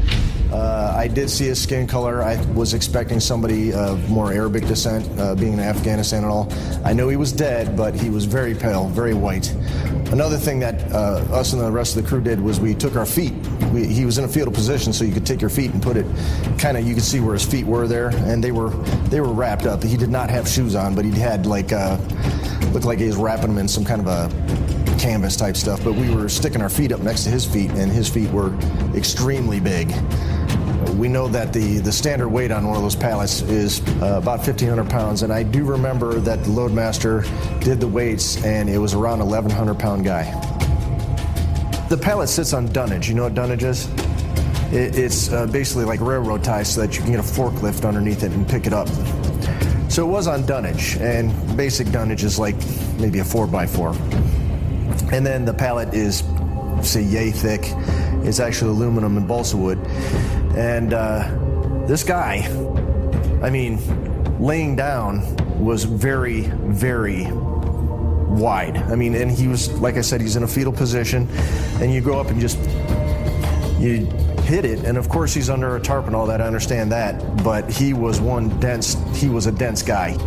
Uh, 0.51 0.95
I 0.97 1.07
did 1.07 1.29
see 1.29 1.45
his 1.45 1.61
skin 1.61 1.85
color. 1.85 2.23
I 2.23 2.43
was 2.53 2.73
expecting 2.73 3.19
somebody 3.19 3.71
of 3.71 4.09
more 4.09 4.33
Arabic 4.33 4.65
descent, 4.65 5.07
uh, 5.19 5.35
being 5.35 5.53
in 5.53 5.59
Afghanistan 5.59 6.23
and 6.23 6.31
all. 6.31 6.51
I 6.83 6.93
know 6.93 7.07
he 7.09 7.17
was 7.17 7.31
dead, 7.31 7.77
but 7.77 7.93
he 7.93 8.09
was 8.09 8.25
very 8.25 8.55
pale, 8.55 8.87
very 8.87 9.13
white. 9.13 9.51
Another 10.11 10.37
thing 10.37 10.59
that 10.61 10.91
uh, 10.91 11.23
us 11.31 11.53
and 11.53 11.61
the 11.61 11.71
rest 11.71 11.95
of 11.95 12.01
the 12.01 12.09
crew 12.09 12.21
did 12.21 12.41
was 12.41 12.59
we 12.59 12.73
took 12.73 12.95
our 12.95 13.05
feet. 13.05 13.33
We, 13.73 13.86
he 13.88 14.05
was 14.05 14.17
in 14.17 14.23
a 14.23 14.27
fetal 14.27 14.51
position, 14.51 14.93
so 14.93 15.03
you 15.03 15.13
could 15.13 15.25
take 15.25 15.41
your 15.41 15.49
feet 15.49 15.71
and 15.71 15.82
put 15.82 15.97
it 15.97 16.05
kind 16.58 16.77
of. 16.77 16.88
You 16.88 16.93
could 16.93 17.03
see 17.03 17.19
where 17.19 17.34
his 17.34 17.45
feet 17.45 17.65
were 17.65 17.88
there, 17.88 18.10
and 18.10 18.43
they 18.43 18.51
were 18.51 18.69
they 19.10 19.21
were 19.21 19.34
wrapped 19.34 19.65
up. 19.65 19.84
He 19.84 19.97
did 19.97 20.10
not 20.10 20.29
have 20.29 20.47
shoes 20.47 20.75
on, 20.75 20.95
but 20.95 21.05
he 21.05 21.12
had 21.12 21.45
like 21.45 21.71
uh, 21.71 21.97
looked 22.71 22.86
like 22.86 22.99
he 22.99 23.05
was 23.05 23.15
wrapping 23.15 23.47
them 23.47 23.58
in 23.58 23.67
some 23.67 23.86
kind 23.86 24.01
of 24.01 24.08
a 24.08 24.97
canvas 24.99 25.36
type 25.36 25.55
stuff. 25.55 25.84
But 25.84 25.93
we 25.93 26.13
were 26.13 26.29
sticking 26.29 26.62
our 26.62 26.69
feet 26.69 26.91
up 26.91 27.01
next 27.01 27.23
to 27.23 27.29
his 27.29 27.45
feet, 27.45 27.71
and 27.71 27.91
his 27.91 28.10
feet 28.10 28.29
were 28.32 28.53
extremely 28.95 29.60
big. 29.60 29.91
We 30.95 31.08
know 31.08 31.27
that 31.29 31.53
the, 31.53 31.79
the 31.79 31.91
standard 31.91 32.29
weight 32.29 32.51
on 32.51 32.67
one 32.67 32.75
of 32.75 32.82
those 32.82 32.95
pallets 32.95 33.41
is 33.41 33.82
uh, 34.01 34.17
about 34.21 34.39
1,500 34.39 34.89
pounds, 34.89 35.23
and 35.23 35.32
I 35.32 35.43
do 35.43 35.63
remember 35.63 36.19
that 36.19 36.43
the 36.43 36.49
loadmaster 36.49 37.23
did 37.63 37.79
the 37.79 37.88
weights, 37.88 38.43
and 38.43 38.69
it 38.69 38.77
was 38.77 38.93
around 38.93 39.19
1,100 39.19 39.79
pound 39.79 40.03
guy. 40.03 40.59
The 41.89 41.97
pallet 41.97 42.30
sits 42.30 42.54
on 42.54 42.67
dunnage. 42.67 43.10
You 43.10 43.15
know 43.15 43.23
what 43.23 43.34
dunnage 43.34 43.63
is? 43.63 43.89
It, 44.71 44.95
it's 44.95 45.32
uh, 45.32 45.47
basically 45.47 45.86
like 45.86 45.99
railroad 46.02 46.43
ties 46.43 46.75
so 46.75 46.82
that 46.82 46.95
you 46.95 47.02
can 47.02 47.13
get 47.13 47.19
a 47.19 47.23
forklift 47.23 47.84
underneath 47.84 48.21
it 48.21 48.32
and 48.32 48.47
pick 48.47 48.67
it 48.67 48.73
up. 48.73 48.88
So 49.89 50.08
it 50.08 50.12
was 50.12 50.28
on 50.28 50.45
dunnage, 50.45 50.97
and 50.97 51.34
basic 51.58 51.88
dunnage 51.88 52.23
is 52.23 52.38
like 52.38 52.56
maybe 52.99 53.17
a 53.19 53.23
4x4. 53.23 55.12
And 55.12 55.25
then 55.25 55.45
the 55.45 55.54
pallet 55.54 55.95
is, 55.95 56.23
say, 56.84 57.02
yay 57.02 57.32
thick. 57.32 57.62
It's 58.23 58.39
actually 58.39 58.69
aluminum 58.69 59.17
and 59.17 59.28
balsa 59.28 59.58
wood. 59.58 59.80
And 60.56 60.93
uh, 60.93 61.86
this 61.88 62.04
guy, 62.04 62.45
I 63.41 63.49
mean, 63.49 63.80
laying 64.39 64.75
down 64.75 65.23
was 65.60 65.86
very, 65.86 66.41
very 66.41 67.23
wide. 68.29 68.77
I 68.77 68.95
mean, 68.95 69.15
and 69.15 69.31
he 69.31 69.47
was, 69.47 69.71
like 69.79 69.95
I 69.95 70.01
said, 70.01 70.21
he's 70.21 70.35
in 70.35 70.43
a 70.43 70.47
fetal 70.47 70.73
position, 70.73 71.27
and 71.81 71.93
you 71.93 72.01
go 72.01 72.19
up 72.19 72.27
and 72.27 72.39
just 72.39 72.57
you 73.79 74.05
hit 74.43 74.65
it, 74.65 74.83
and 74.85 74.97
of 74.97 75.09
course 75.09 75.33
he's 75.33 75.49
under 75.49 75.75
a 75.75 75.79
tarp 75.79 76.07
and 76.07 76.15
all 76.15 76.25
that. 76.27 76.41
I 76.41 76.45
understand 76.45 76.91
that, 76.91 77.43
but 77.43 77.69
he 77.71 77.93
was 77.93 78.19
one 78.19 78.49
dense. 78.59 78.95
He 79.15 79.29
was 79.29 79.47
a 79.47 79.51
dense 79.51 79.81
guy. 79.81 80.17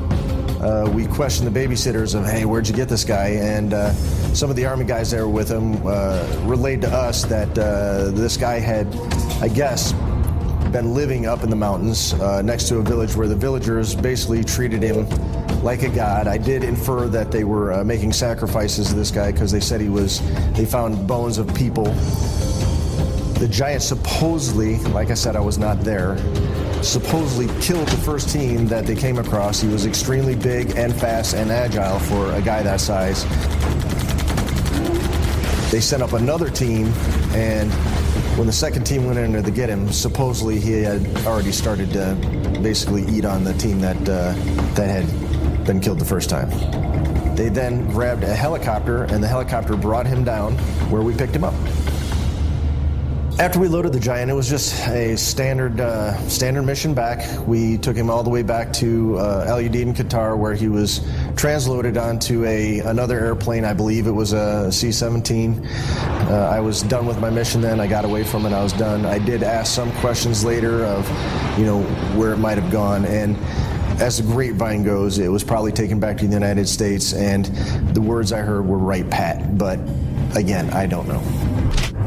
Uh, 0.62 0.88
we 0.94 1.06
questioned 1.06 1.52
the 1.52 1.60
babysitters 1.60 2.14
of, 2.14 2.24
hey, 2.24 2.44
where'd 2.44 2.68
you 2.68 2.74
get 2.74 2.88
this 2.88 3.02
guy? 3.02 3.30
And 3.30 3.74
uh, 3.74 3.92
some 4.32 4.48
of 4.48 4.54
the 4.54 4.64
army 4.64 4.84
guys 4.84 5.10
that 5.10 5.18
were 5.18 5.28
with 5.28 5.50
him 5.50 5.84
uh, 5.84 6.24
relayed 6.44 6.82
to 6.82 6.88
us 6.88 7.24
that 7.24 7.58
uh, 7.58 8.12
this 8.12 8.36
guy 8.36 8.60
had, 8.60 8.86
I 9.42 9.48
guess, 9.48 9.92
been 10.72 10.94
living 10.94 11.26
up 11.26 11.44
in 11.44 11.50
the 11.50 11.56
mountains 11.56 12.14
uh, 12.14 12.40
next 12.40 12.66
to 12.68 12.78
a 12.78 12.82
village 12.82 13.14
where 13.14 13.28
the 13.28 13.36
villagers 13.36 13.94
basically 13.94 14.42
treated 14.42 14.82
him 14.82 15.06
like 15.62 15.82
a 15.82 15.88
god. 15.88 16.26
I 16.26 16.38
did 16.38 16.64
infer 16.64 17.08
that 17.08 17.30
they 17.30 17.44
were 17.44 17.72
uh, 17.72 17.84
making 17.84 18.14
sacrifices 18.14 18.88
to 18.88 18.94
this 18.94 19.10
guy 19.10 19.32
because 19.32 19.52
they 19.52 19.60
said 19.60 19.82
he 19.82 19.90
was, 19.90 20.20
they 20.54 20.64
found 20.64 21.06
bones 21.06 21.36
of 21.36 21.54
people. 21.54 21.84
The 23.34 23.48
giant 23.50 23.82
supposedly, 23.82 24.78
like 24.78 25.10
I 25.10 25.14
said, 25.14 25.36
I 25.36 25.40
was 25.40 25.58
not 25.58 25.80
there, 25.80 26.16
supposedly 26.82 27.48
killed 27.60 27.88
the 27.88 27.98
first 27.98 28.30
team 28.30 28.66
that 28.68 28.86
they 28.86 28.96
came 28.96 29.18
across. 29.18 29.60
He 29.60 29.68
was 29.68 29.84
extremely 29.84 30.34
big 30.34 30.76
and 30.76 30.94
fast 30.94 31.34
and 31.34 31.50
agile 31.50 31.98
for 31.98 32.32
a 32.32 32.40
guy 32.40 32.62
that 32.62 32.80
size. 32.80 33.24
They 35.70 35.80
sent 35.80 36.02
up 36.02 36.14
another 36.14 36.48
team, 36.48 36.86
and 37.34 37.70
when 38.36 38.46
the 38.46 38.52
second 38.52 38.84
team 38.84 39.04
went 39.04 39.18
in 39.18 39.32
there 39.32 39.42
to 39.42 39.50
get 39.50 39.68
him, 39.68 39.92
supposedly 39.92 40.58
he 40.58 40.82
had 40.82 41.04
already 41.26 41.52
started 41.52 41.90
to 41.92 42.16
basically 42.62 43.04
eat 43.06 43.24
on 43.24 43.44
the 43.44 43.52
team 43.54 43.80
that 43.80 43.96
uh, 44.08 44.32
that 44.74 44.88
had 44.88 45.66
been 45.66 45.80
killed 45.80 45.98
the 45.98 46.04
first 46.04 46.30
time. 46.30 46.50
They 47.36 47.48
then 47.48 47.86
grabbed 47.88 48.24
a 48.24 48.34
helicopter, 48.34 49.04
and 49.04 49.22
the 49.22 49.28
helicopter 49.28 49.76
brought 49.76 50.06
him 50.06 50.24
down 50.24 50.54
where 50.90 51.02
we 51.02 51.14
picked 51.14 51.34
him 51.34 51.44
up. 51.44 51.54
After 53.38 53.58
we 53.58 53.66
loaded 53.66 53.92
the 53.92 53.98
Giant, 53.98 54.30
it 54.30 54.34
was 54.34 54.48
just 54.48 54.86
a 54.88 55.16
standard 55.16 55.80
uh, 55.80 56.16
standard 56.28 56.62
mission 56.62 56.92
back. 56.94 57.26
We 57.48 57.78
took 57.78 57.96
him 57.96 58.10
all 58.10 58.22
the 58.22 58.30
way 58.30 58.42
back 58.42 58.72
to 58.74 59.18
uh, 59.18 59.46
Al 59.48 59.56
Udeid 59.56 59.82
in 59.82 59.94
Qatar, 59.94 60.38
where 60.38 60.54
he 60.54 60.68
was 60.68 61.00
transloaded 61.34 62.00
onto 62.00 62.44
a 62.44 62.80
another 62.80 63.18
airplane. 63.18 63.64
I 63.64 63.72
believe 63.72 64.06
it 64.06 64.12
was 64.12 64.32
a 64.32 64.70
C-17. 64.70 65.66
Uh, 66.30 66.50
I 66.52 66.60
was 66.60 66.82
done 66.82 67.06
with 67.06 67.20
my 67.20 67.30
mission 67.30 67.60
then. 67.62 67.80
I 67.80 67.86
got 67.86 68.04
away 68.04 68.22
from 68.22 68.46
it. 68.46 68.52
I 68.52 68.62
was 68.62 68.74
done. 68.74 69.06
I 69.06 69.18
did 69.18 69.42
ask 69.42 69.74
some 69.74 69.90
questions 69.94 70.44
later 70.44 70.84
of, 70.84 71.08
you 71.58 71.64
know, 71.64 71.82
where 72.14 72.32
it 72.32 72.38
might 72.38 72.58
have 72.58 72.70
gone, 72.70 73.06
and 73.06 73.36
as 74.00 74.18
the 74.18 74.24
grapevine 74.24 74.84
goes, 74.84 75.18
it 75.18 75.28
was 75.28 75.42
probably 75.42 75.72
taken 75.72 75.98
back 75.98 76.18
to 76.18 76.26
the 76.26 76.34
United 76.34 76.68
States, 76.68 77.12
and 77.12 77.46
the 77.94 78.00
words 78.00 78.32
I 78.32 78.40
heard 78.40 78.66
were 78.66 78.78
Wright 78.78 79.08
Pat. 79.08 79.56
But 79.56 79.80
again, 80.36 80.70
I 80.70 80.86
don't 80.86 81.08
know. 81.08 81.51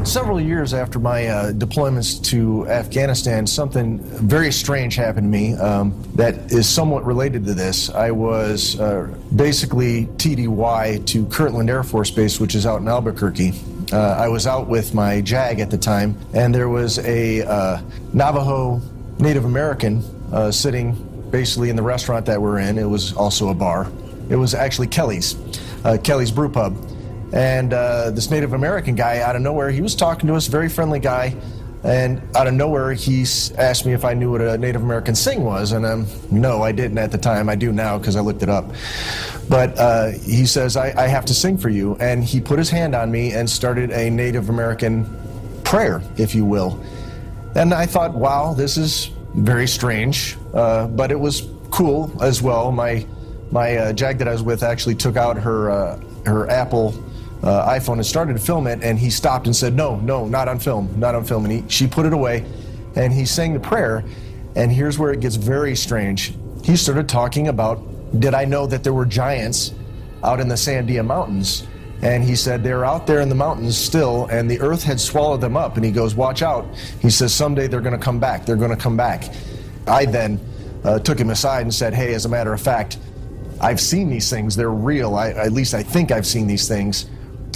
Several 0.06 0.40
years 0.40 0.72
after 0.72 1.00
my 1.00 1.26
uh, 1.26 1.52
deployments 1.52 2.22
to 2.26 2.64
Afghanistan, 2.68 3.44
something 3.44 3.98
very 3.98 4.52
strange 4.52 4.94
happened 4.94 5.24
to 5.24 5.28
me 5.28 5.54
um, 5.54 6.00
that 6.14 6.52
is 6.52 6.68
somewhat 6.68 7.04
related 7.04 7.44
to 7.46 7.54
this. 7.54 7.90
I 7.90 8.12
was 8.12 8.78
uh, 8.78 9.12
basically 9.34 10.06
TDY 10.06 11.04
to 11.06 11.26
Kirtland 11.26 11.68
Air 11.68 11.82
Force 11.82 12.12
Base, 12.12 12.38
which 12.38 12.54
is 12.54 12.66
out 12.66 12.80
in 12.80 12.86
Albuquerque. 12.86 13.52
Uh, 13.92 13.98
I 13.98 14.28
was 14.28 14.46
out 14.46 14.68
with 14.68 14.94
my 14.94 15.20
JAG 15.22 15.58
at 15.58 15.72
the 15.72 15.78
time, 15.78 16.16
and 16.34 16.54
there 16.54 16.68
was 16.68 17.00
a 17.00 17.42
uh, 17.42 17.82
Navajo 18.12 18.80
Native 19.18 19.44
American 19.44 20.04
uh, 20.32 20.52
sitting 20.52 20.94
basically 21.30 21.68
in 21.68 21.74
the 21.74 21.82
restaurant 21.82 22.26
that 22.26 22.40
we're 22.40 22.60
in. 22.60 22.78
It 22.78 22.88
was 22.88 23.12
also 23.14 23.48
a 23.48 23.54
bar. 23.54 23.90
It 24.30 24.36
was 24.36 24.54
actually 24.54 24.86
Kelly's, 24.86 25.34
uh, 25.84 25.98
Kelly's 26.04 26.30
Brew 26.30 26.48
Pub. 26.48 26.76
And 27.32 27.72
uh, 27.72 28.10
this 28.10 28.30
Native 28.30 28.52
American 28.52 28.94
guy, 28.94 29.20
out 29.20 29.36
of 29.36 29.42
nowhere, 29.42 29.70
he 29.70 29.82
was 29.82 29.94
talking 29.94 30.28
to 30.28 30.34
us, 30.34 30.46
very 30.46 30.68
friendly 30.68 31.00
guy. 31.00 31.36
And 31.84 32.20
out 32.36 32.48
of 32.48 32.54
nowhere, 32.54 32.94
he 32.94 33.22
asked 33.58 33.86
me 33.86 33.92
if 33.92 34.04
I 34.04 34.12
knew 34.12 34.32
what 34.32 34.40
a 34.40 34.58
Native 34.58 34.82
American 34.82 35.14
sing 35.14 35.44
was. 35.44 35.72
And 35.72 35.86
um, 35.86 36.06
no, 36.30 36.62
I 36.62 36.72
didn't 36.72 36.98
at 36.98 37.12
the 37.12 37.18
time. 37.18 37.48
I 37.48 37.54
do 37.54 37.72
now 37.72 37.98
because 37.98 38.16
I 38.16 38.20
looked 38.20 38.42
it 38.42 38.48
up. 38.48 38.72
But 39.48 39.78
uh, 39.78 40.10
he 40.10 40.46
says, 40.46 40.76
I, 40.76 40.92
I 40.96 41.06
have 41.06 41.24
to 41.26 41.34
sing 41.34 41.58
for 41.58 41.68
you. 41.68 41.96
And 41.96 42.24
he 42.24 42.40
put 42.40 42.58
his 42.58 42.70
hand 42.70 42.94
on 42.94 43.10
me 43.12 43.32
and 43.32 43.48
started 43.48 43.90
a 43.90 44.10
Native 44.10 44.48
American 44.48 45.06
prayer, 45.62 46.02
if 46.16 46.34
you 46.34 46.44
will. 46.44 46.82
And 47.54 47.72
I 47.72 47.86
thought, 47.86 48.14
wow, 48.14 48.54
this 48.54 48.76
is 48.76 49.10
very 49.34 49.68
strange. 49.68 50.36
Uh, 50.54 50.88
but 50.88 51.12
it 51.12 51.20
was 51.20 51.48
cool 51.70 52.10
as 52.22 52.42
well. 52.42 52.72
My 52.72 53.06
my 53.52 53.76
uh, 53.76 53.92
JAG 53.92 54.18
that 54.18 54.26
I 54.26 54.32
was 54.32 54.42
with 54.42 54.62
actually 54.64 54.96
took 54.96 55.16
out 55.16 55.36
her 55.36 55.70
uh, 55.70 56.00
her 56.24 56.50
Apple 56.50 56.92
uh, 57.42 57.68
iPhone 57.68 57.94
and 57.94 58.06
started 58.06 58.34
to 58.34 58.38
film 58.38 58.66
it, 58.66 58.82
and 58.82 58.98
he 58.98 59.10
stopped 59.10 59.46
and 59.46 59.54
said, 59.54 59.74
"No, 59.74 59.96
no, 60.00 60.26
not 60.26 60.48
on 60.48 60.58
film, 60.58 60.92
not 60.98 61.14
on 61.14 61.24
film." 61.24 61.44
And 61.44 61.52
he, 61.52 61.64
she 61.68 61.86
put 61.86 62.06
it 62.06 62.12
away, 62.12 62.44
and 62.94 63.12
he 63.12 63.24
sang 63.24 63.52
the 63.52 63.60
prayer. 63.60 64.04
And 64.54 64.72
here's 64.72 64.98
where 64.98 65.12
it 65.12 65.20
gets 65.20 65.36
very 65.36 65.76
strange. 65.76 66.34
He 66.64 66.76
started 66.76 67.08
talking 67.08 67.48
about, 67.48 67.80
"Did 68.20 68.34
I 68.34 68.44
know 68.44 68.66
that 68.66 68.82
there 68.82 68.94
were 68.94 69.06
giants 69.06 69.74
out 70.24 70.40
in 70.40 70.48
the 70.48 70.54
Sandia 70.54 71.04
Mountains?" 71.04 71.66
And 72.02 72.22
he 72.22 72.36
said, 72.36 72.62
They're 72.62 72.84
out 72.84 73.06
there 73.06 73.20
in 73.20 73.28
the 73.28 73.34
mountains 73.34 73.76
still, 73.76 74.26
and 74.26 74.50
the 74.50 74.60
earth 74.60 74.82
had 74.82 75.00
swallowed 75.00 75.40
them 75.40 75.56
up. 75.56 75.76
And 75.76 75.84
he 75.84 75.90
goes, 75.90 76.14
Watch 76.14 76.42
out. 76.42 76.66
He 77.00 77.10
says, 77.10 77.34
Someday 77.34 77.68
they're 77.68 77.80
going 77.80 77.98
to 77.98 78.04
come 78.04 78.20
back. 78.20 78.44
They're 78.44 78.56
going 78.56 78.70
to 78.70 78.76
come 78.76 78.96
back. 78.96 79.32
I 79.86 80.04
then 80.04 80.40
uh, 80.84 80.98
took 80.98 81.18
him 81.18 81.30
aside 81.30 81.62
and 81.62 81.72
said, 81.72 81.94
Hey, 81.94 82.14
as 82.14 82.26
a 82.26 82.28
matter 82.28 82.52
of 82.52 82.60
fact, 82.60 82.98
I've 83.60 83.80
seen 83.80 84.10
these 84.10 84.28
things. 84.28 84.54
They're 84.56 84.70
real. 84.70 85.14
I, 85.14 85.30
at 85.30 85.52
least 85.52 85.72
I 85.74 85.82
think 85.82 86.12
I've 86.12 86.26
seen 86.26 86.46
these 86.46 86.68
things. 86.68 87.06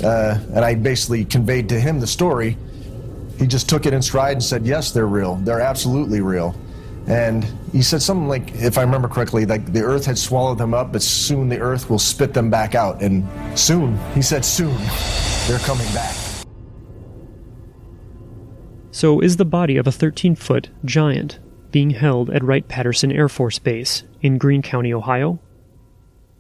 Uh, 0.03 0.39
and 0.55 0.65
I 0.65 0.75
basically 0.75 1.25
conveyed 1.25 1.69
to 1.71 1.81
him 1.81 2.01
the 2.01 2.07
story. 2.07 2.57
He 3.39 3.47
just 3.47 3.69
took 3.69 3.87
it 3.87 3.93
in 3.93 4.03
stride 4.03 4.33
and 4.33 4.43
said, 4.43 4.67
Yes, 4.67 4.93
they're 4.93 5.07
real. 5.07 5.37
They're 5.37 5.61
absolutely 5.61 6.21
real. 6.21 6.55
And 7.07 7.45
he 7.73 7.83
said 7.83 8.03
something 8.03 8.29
like, 8.29 8.55
if 8.55 8.79
I 8.79 8.83
remember 8.83 9.09
correctly, 9.09 9.45
like 9.45 9.73
the 9.73 9.83
earth 9.83 10.07
had 10.07 10.17
swallowed 10.17 10.59
them 10.59 10.75
up, 10.75 10.93
but 10.93 11.03
soon 11.03 11.49
the 11.49 11.59
earth 11.59 11.91
will 11.91 11.99
spit 11.99 12.35
them 12.35 12.51
back 12.51 12.77
out. 12.77 13.03
And 13.03 13.27
soon, 13.59 13.99
he 14.15 14.23
said, 14.23 14.45
soon, 14.45 14.77
they're 15.49 15.59
coming 15.59 15.93
back. 15.93 16.15
So, 18.93 19.19
is 19.19 19.39
the 19.39 19.45
body 19.45 19.77
of 19.77 19.89
a 19.89 19.93
13 19.93 20.37
foot 20.37 20.71
giant 20.85 21.41
being 21.73 21.91
held 21.91 22.31
at 22.31 22.45
Wright 22.45 22.67
Patterson 22.69 23.11
Air 23.11 23.29
Force 23.29 23.59
Base 23.59 24.05
in 24.21 24.39
Greene 24.39 24.63
County, 24.63 24.93
Ohio? 24.93 25.41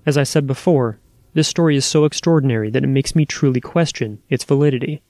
As 0.06 0.16
I 0.16 0.22
said 0.22 0.46
before, 0.46 0.99
this 1.32 1.48
story 1.48 1.76
is 1.76 1.84
so 1.84 2.04
extraordinary 2.04 2.70
that 2.70 2.84
it 2.84 2.88
makes 2.88 3.14
me 3.14 3.24
truly 3.24 3.60
question 3.60 4.22
its 4.28 4.44
validity. 4.44 5.02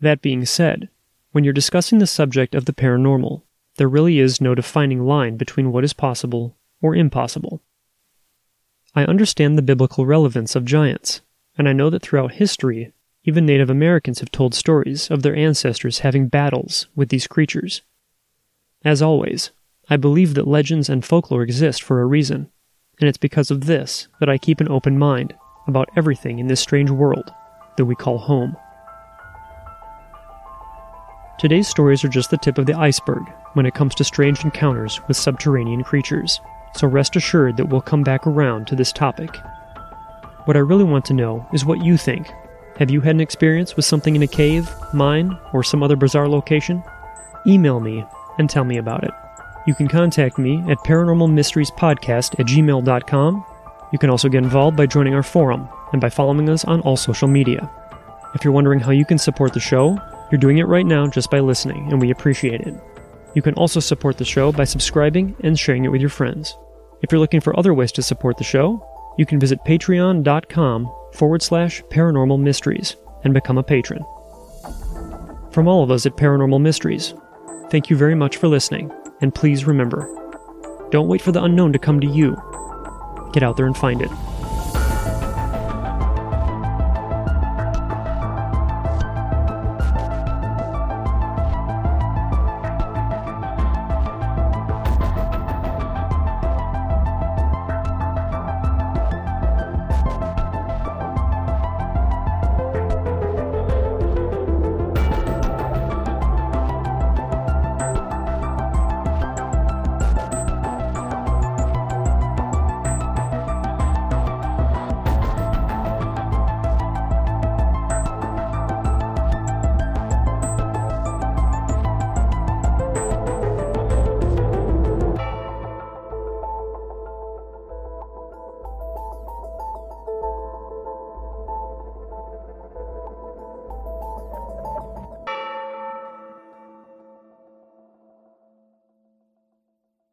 That 0.00 0.22
being 0.22 0.44
said, 0.44 0.88
when 1.32 1.44
you're 1.44 1.52
discussing 1.52 1.98
the 1.98 2.06
subject 2.06 2.54
of 2.54 2.64
the 2.64 2.72
paranormal, 2.72 3.42
there 3.76 3.88
really 3.88 4.18
is 4.18 4.40
no 4.40 4.54
defining 4.54 5.04
line 5.04 5.36
between 5.36 5.72
what 5.72 5.84
is 5.84 5.92
possible 5.92 6.56
or 6.80 6.94
impossible. 6.94 7.62
I 8.94 9.04
understand 9.04 9.56
the 9.56 9.62
biblical 9.62 10.06
relevance 10.06 10.56
of 10.56 10.64
giants, 10.64 11.20
and 11.56 11.68
I 11.68 11.72
know 11.72 11.90
that 11.90 12.02
throughout 12.02 12.34
history, 12.34 12.92
even 13.24 13.46
Native 13.46 13.70
Americans 13.70 14.20
have 14.20 14.32
told 14.32 14.54
stories 14.54 15.10
of 15.10 15.22
their 15.22 15.36
ancestors 15.36 16.00
having 16.00 16.28
battles 16.28 16.88
with 16.94 17.10
these 17.10 17.26
creatures. 17.26 17.82
As 18.84 19.02
always, 19.02 19.50
I 19.88 19.96
believe 19.96 20.34
that 20.34 20.48
legends 20.48 20.88
and 20.88 21.04
folklore 21.04 21.42
exist 21.42 21.82
for 21.82 22.00
a 22.00 22.06
reason, 22.06 22.50
and 22.98 23.08
it's 23.08 23.18
because 23.18 23.50
of 23.50 23.66
this 23.66 24.08
that 24.20 24.28
I 24.28 24.38
keep 24.38 24.60
an 24.60 24.68
open 24.68 24.98
mind 24.98 25.34
about 25.66 25.90
everything 25.96 26.38
in 26.38 26.48
this 26.48 26.60
strange 26.60 26.90
world 26.90 27.32
that 27.76 27.84
we 27.84 27.94
call 27.94 28.18
home. 28.18 28.56
Today's 31.38 31.68
stories 31.68 32.04
are 32.04 32.08
just 32.08 32.30
the 32.30 32.36
tip 32.36 32.58
of 32.58 32.66
the 32.66 32.76
iceberg 32.76 33.22
when 33.54 33.64
it 33.64 33.74
comes 33.74 33.94
to 33.94 34.04
strange 34.04 34.44
encounters 34.44 35.00
with 35.08 35.16
subterranean 35.16 35.82
creatures, 35.82 36.40
so 36.74 36.86
rest 36.86 37.16
assured 37.16 37.56
that 37.56 37.70
we'll 37.70 37.80
come 37.80 38.02
back 38.02 38.26
around 38.26 38.66
to 38.66 38.76
this 38.76 38.92
topic. 38.92 39.34
What 40.44 40.56
I 40.56 40.60
really 40.60 40.84
want 40.84 41.04
to 41.06 41.14
know 41.14 41.46
is 41.52 41.64
what 41.64 41.82
you 41.82 41.96
think. 41.96 42.30
Have 42.78 42.90
you 42.90 43.00
had 43.00 43.14
an 43.14 43.20
experience 43.20 43.76
with 43.76 43.84
something 43.84 44.16
in 44.16 44.22
a 44.22 44.26
cave, 44.26 44.70
mine, 44.92 45.38
or 45.52 45.62
some 45.62 45.82
other 45.82 45.96
bizarre 45.96 46.28
location? 46.28 46.82
Email 47.46 47.80
me 47.80 48.04
and 48.38 48.48
tell 48.48 48.64
me 48.64 48.76
about 48.76 49.04
it. 49.04 49.10
You 49.66 49.74
can 49.74 49.88
contact 49.88 50.38
me 50.38 50.62
at 50.68 50.78
paranormalmysteriespodcast 50.78 52.40
at 52.40 52.46
gmail.com. 52.46 53.44
You 53.92 53.98
can 53.98 54.10
also 54.10 54.28
get 54.28 54.42
involved 54.42 54.76
by 54.76 54.86
joining 54.86 55.14
our 55.14 55.22
forum 55.22 55.68
and 55.92 56.00
by 56.00 56.10
following 56.10 56.48
us 56.48 56.64
on 56.64 56.80
all 56.82 56.96
social 56.96 57.28
media. 57.28 57.70
If 58.34 58.44
you're 58.44 58.52
wondering 58.52 58.80
how 58.80 58.92
you 58.92 59.04
can 59.04 59.18
support 59.18 59.52
the 59.52 59.60
show, 59.60 59.98
you're 60.30 60.38
doing 60.38 60.58
it 60.58 60.68
right 60.68 60.86
now 60.86 61.08
just 61.08 61.30
by 61.30 61.40
listening, 61.40 61.90
and 61.90 62.00
we 62.00 62.10
appreciate 62.10 62.60
it. 62.60 62.74
You 63.34 63.42
can 63.42 63.54
also 63.54 63.80
support 63.80 64.18
the 64.18 64.24
show 64.24 64.52
by 64.52 64.64
subscribing 64.64 65.34
and 65.40 65.58
sharing 65.58 65.84
it 65.84 65.90
with 65.90 66.00
your 66.00 66.10
friends. 66.10 66.56
If 67.02 67.10
you're 67.10 67.20
looking 67.20 67.40
for 67.40 67.58
other 67.58 67.74
ways 67.74 67.92
to 67.92 68.02
support 68.02 68.38
the 68.38 68.44
show, 68.44 68.86
you 69.18 69.26
can 69.26 69.40
visit 69.40 69.64
patreon.com 69.64 70.92
forward 71.12 71.42
slash 71.42 71.82
paranormal 71.84 72.40
mysteries 72.40 72.96
and 73.24 73.34
become 73.34 73.58
a 73.58 73.62
patron. 73.62 74.04
From 75.50 75.66
all 75.66 75.82
of 75.82 75.90
us 75.90 76.06
at 76.06 76.16
Paranormal 76.16 76.60
Mysteries, 76.60 77.12
thank 77.70 77.90
you 77.90 77.96
very 77.96 78.14
much 78.14 78.36
for 78.36 78.46
listening, 78.46 78.92
and 79.20 79.34
please 79.34 79.66
remember 79.66 80.08
don't 80.90 81.08
wait 81.08 81.22
for 81.22 81.30
the 81.30 81.42
unknown 81.42 81.72
to 81.72 81.78
come 81.78 82.00
to 82.00 82.06
you. 82.06 82.36
Get 83.32 83.42
out 83.42 83.56
there 83.56 83.66
and 83.66 83.76
find 83.76 84.02
it. 84.02 84.10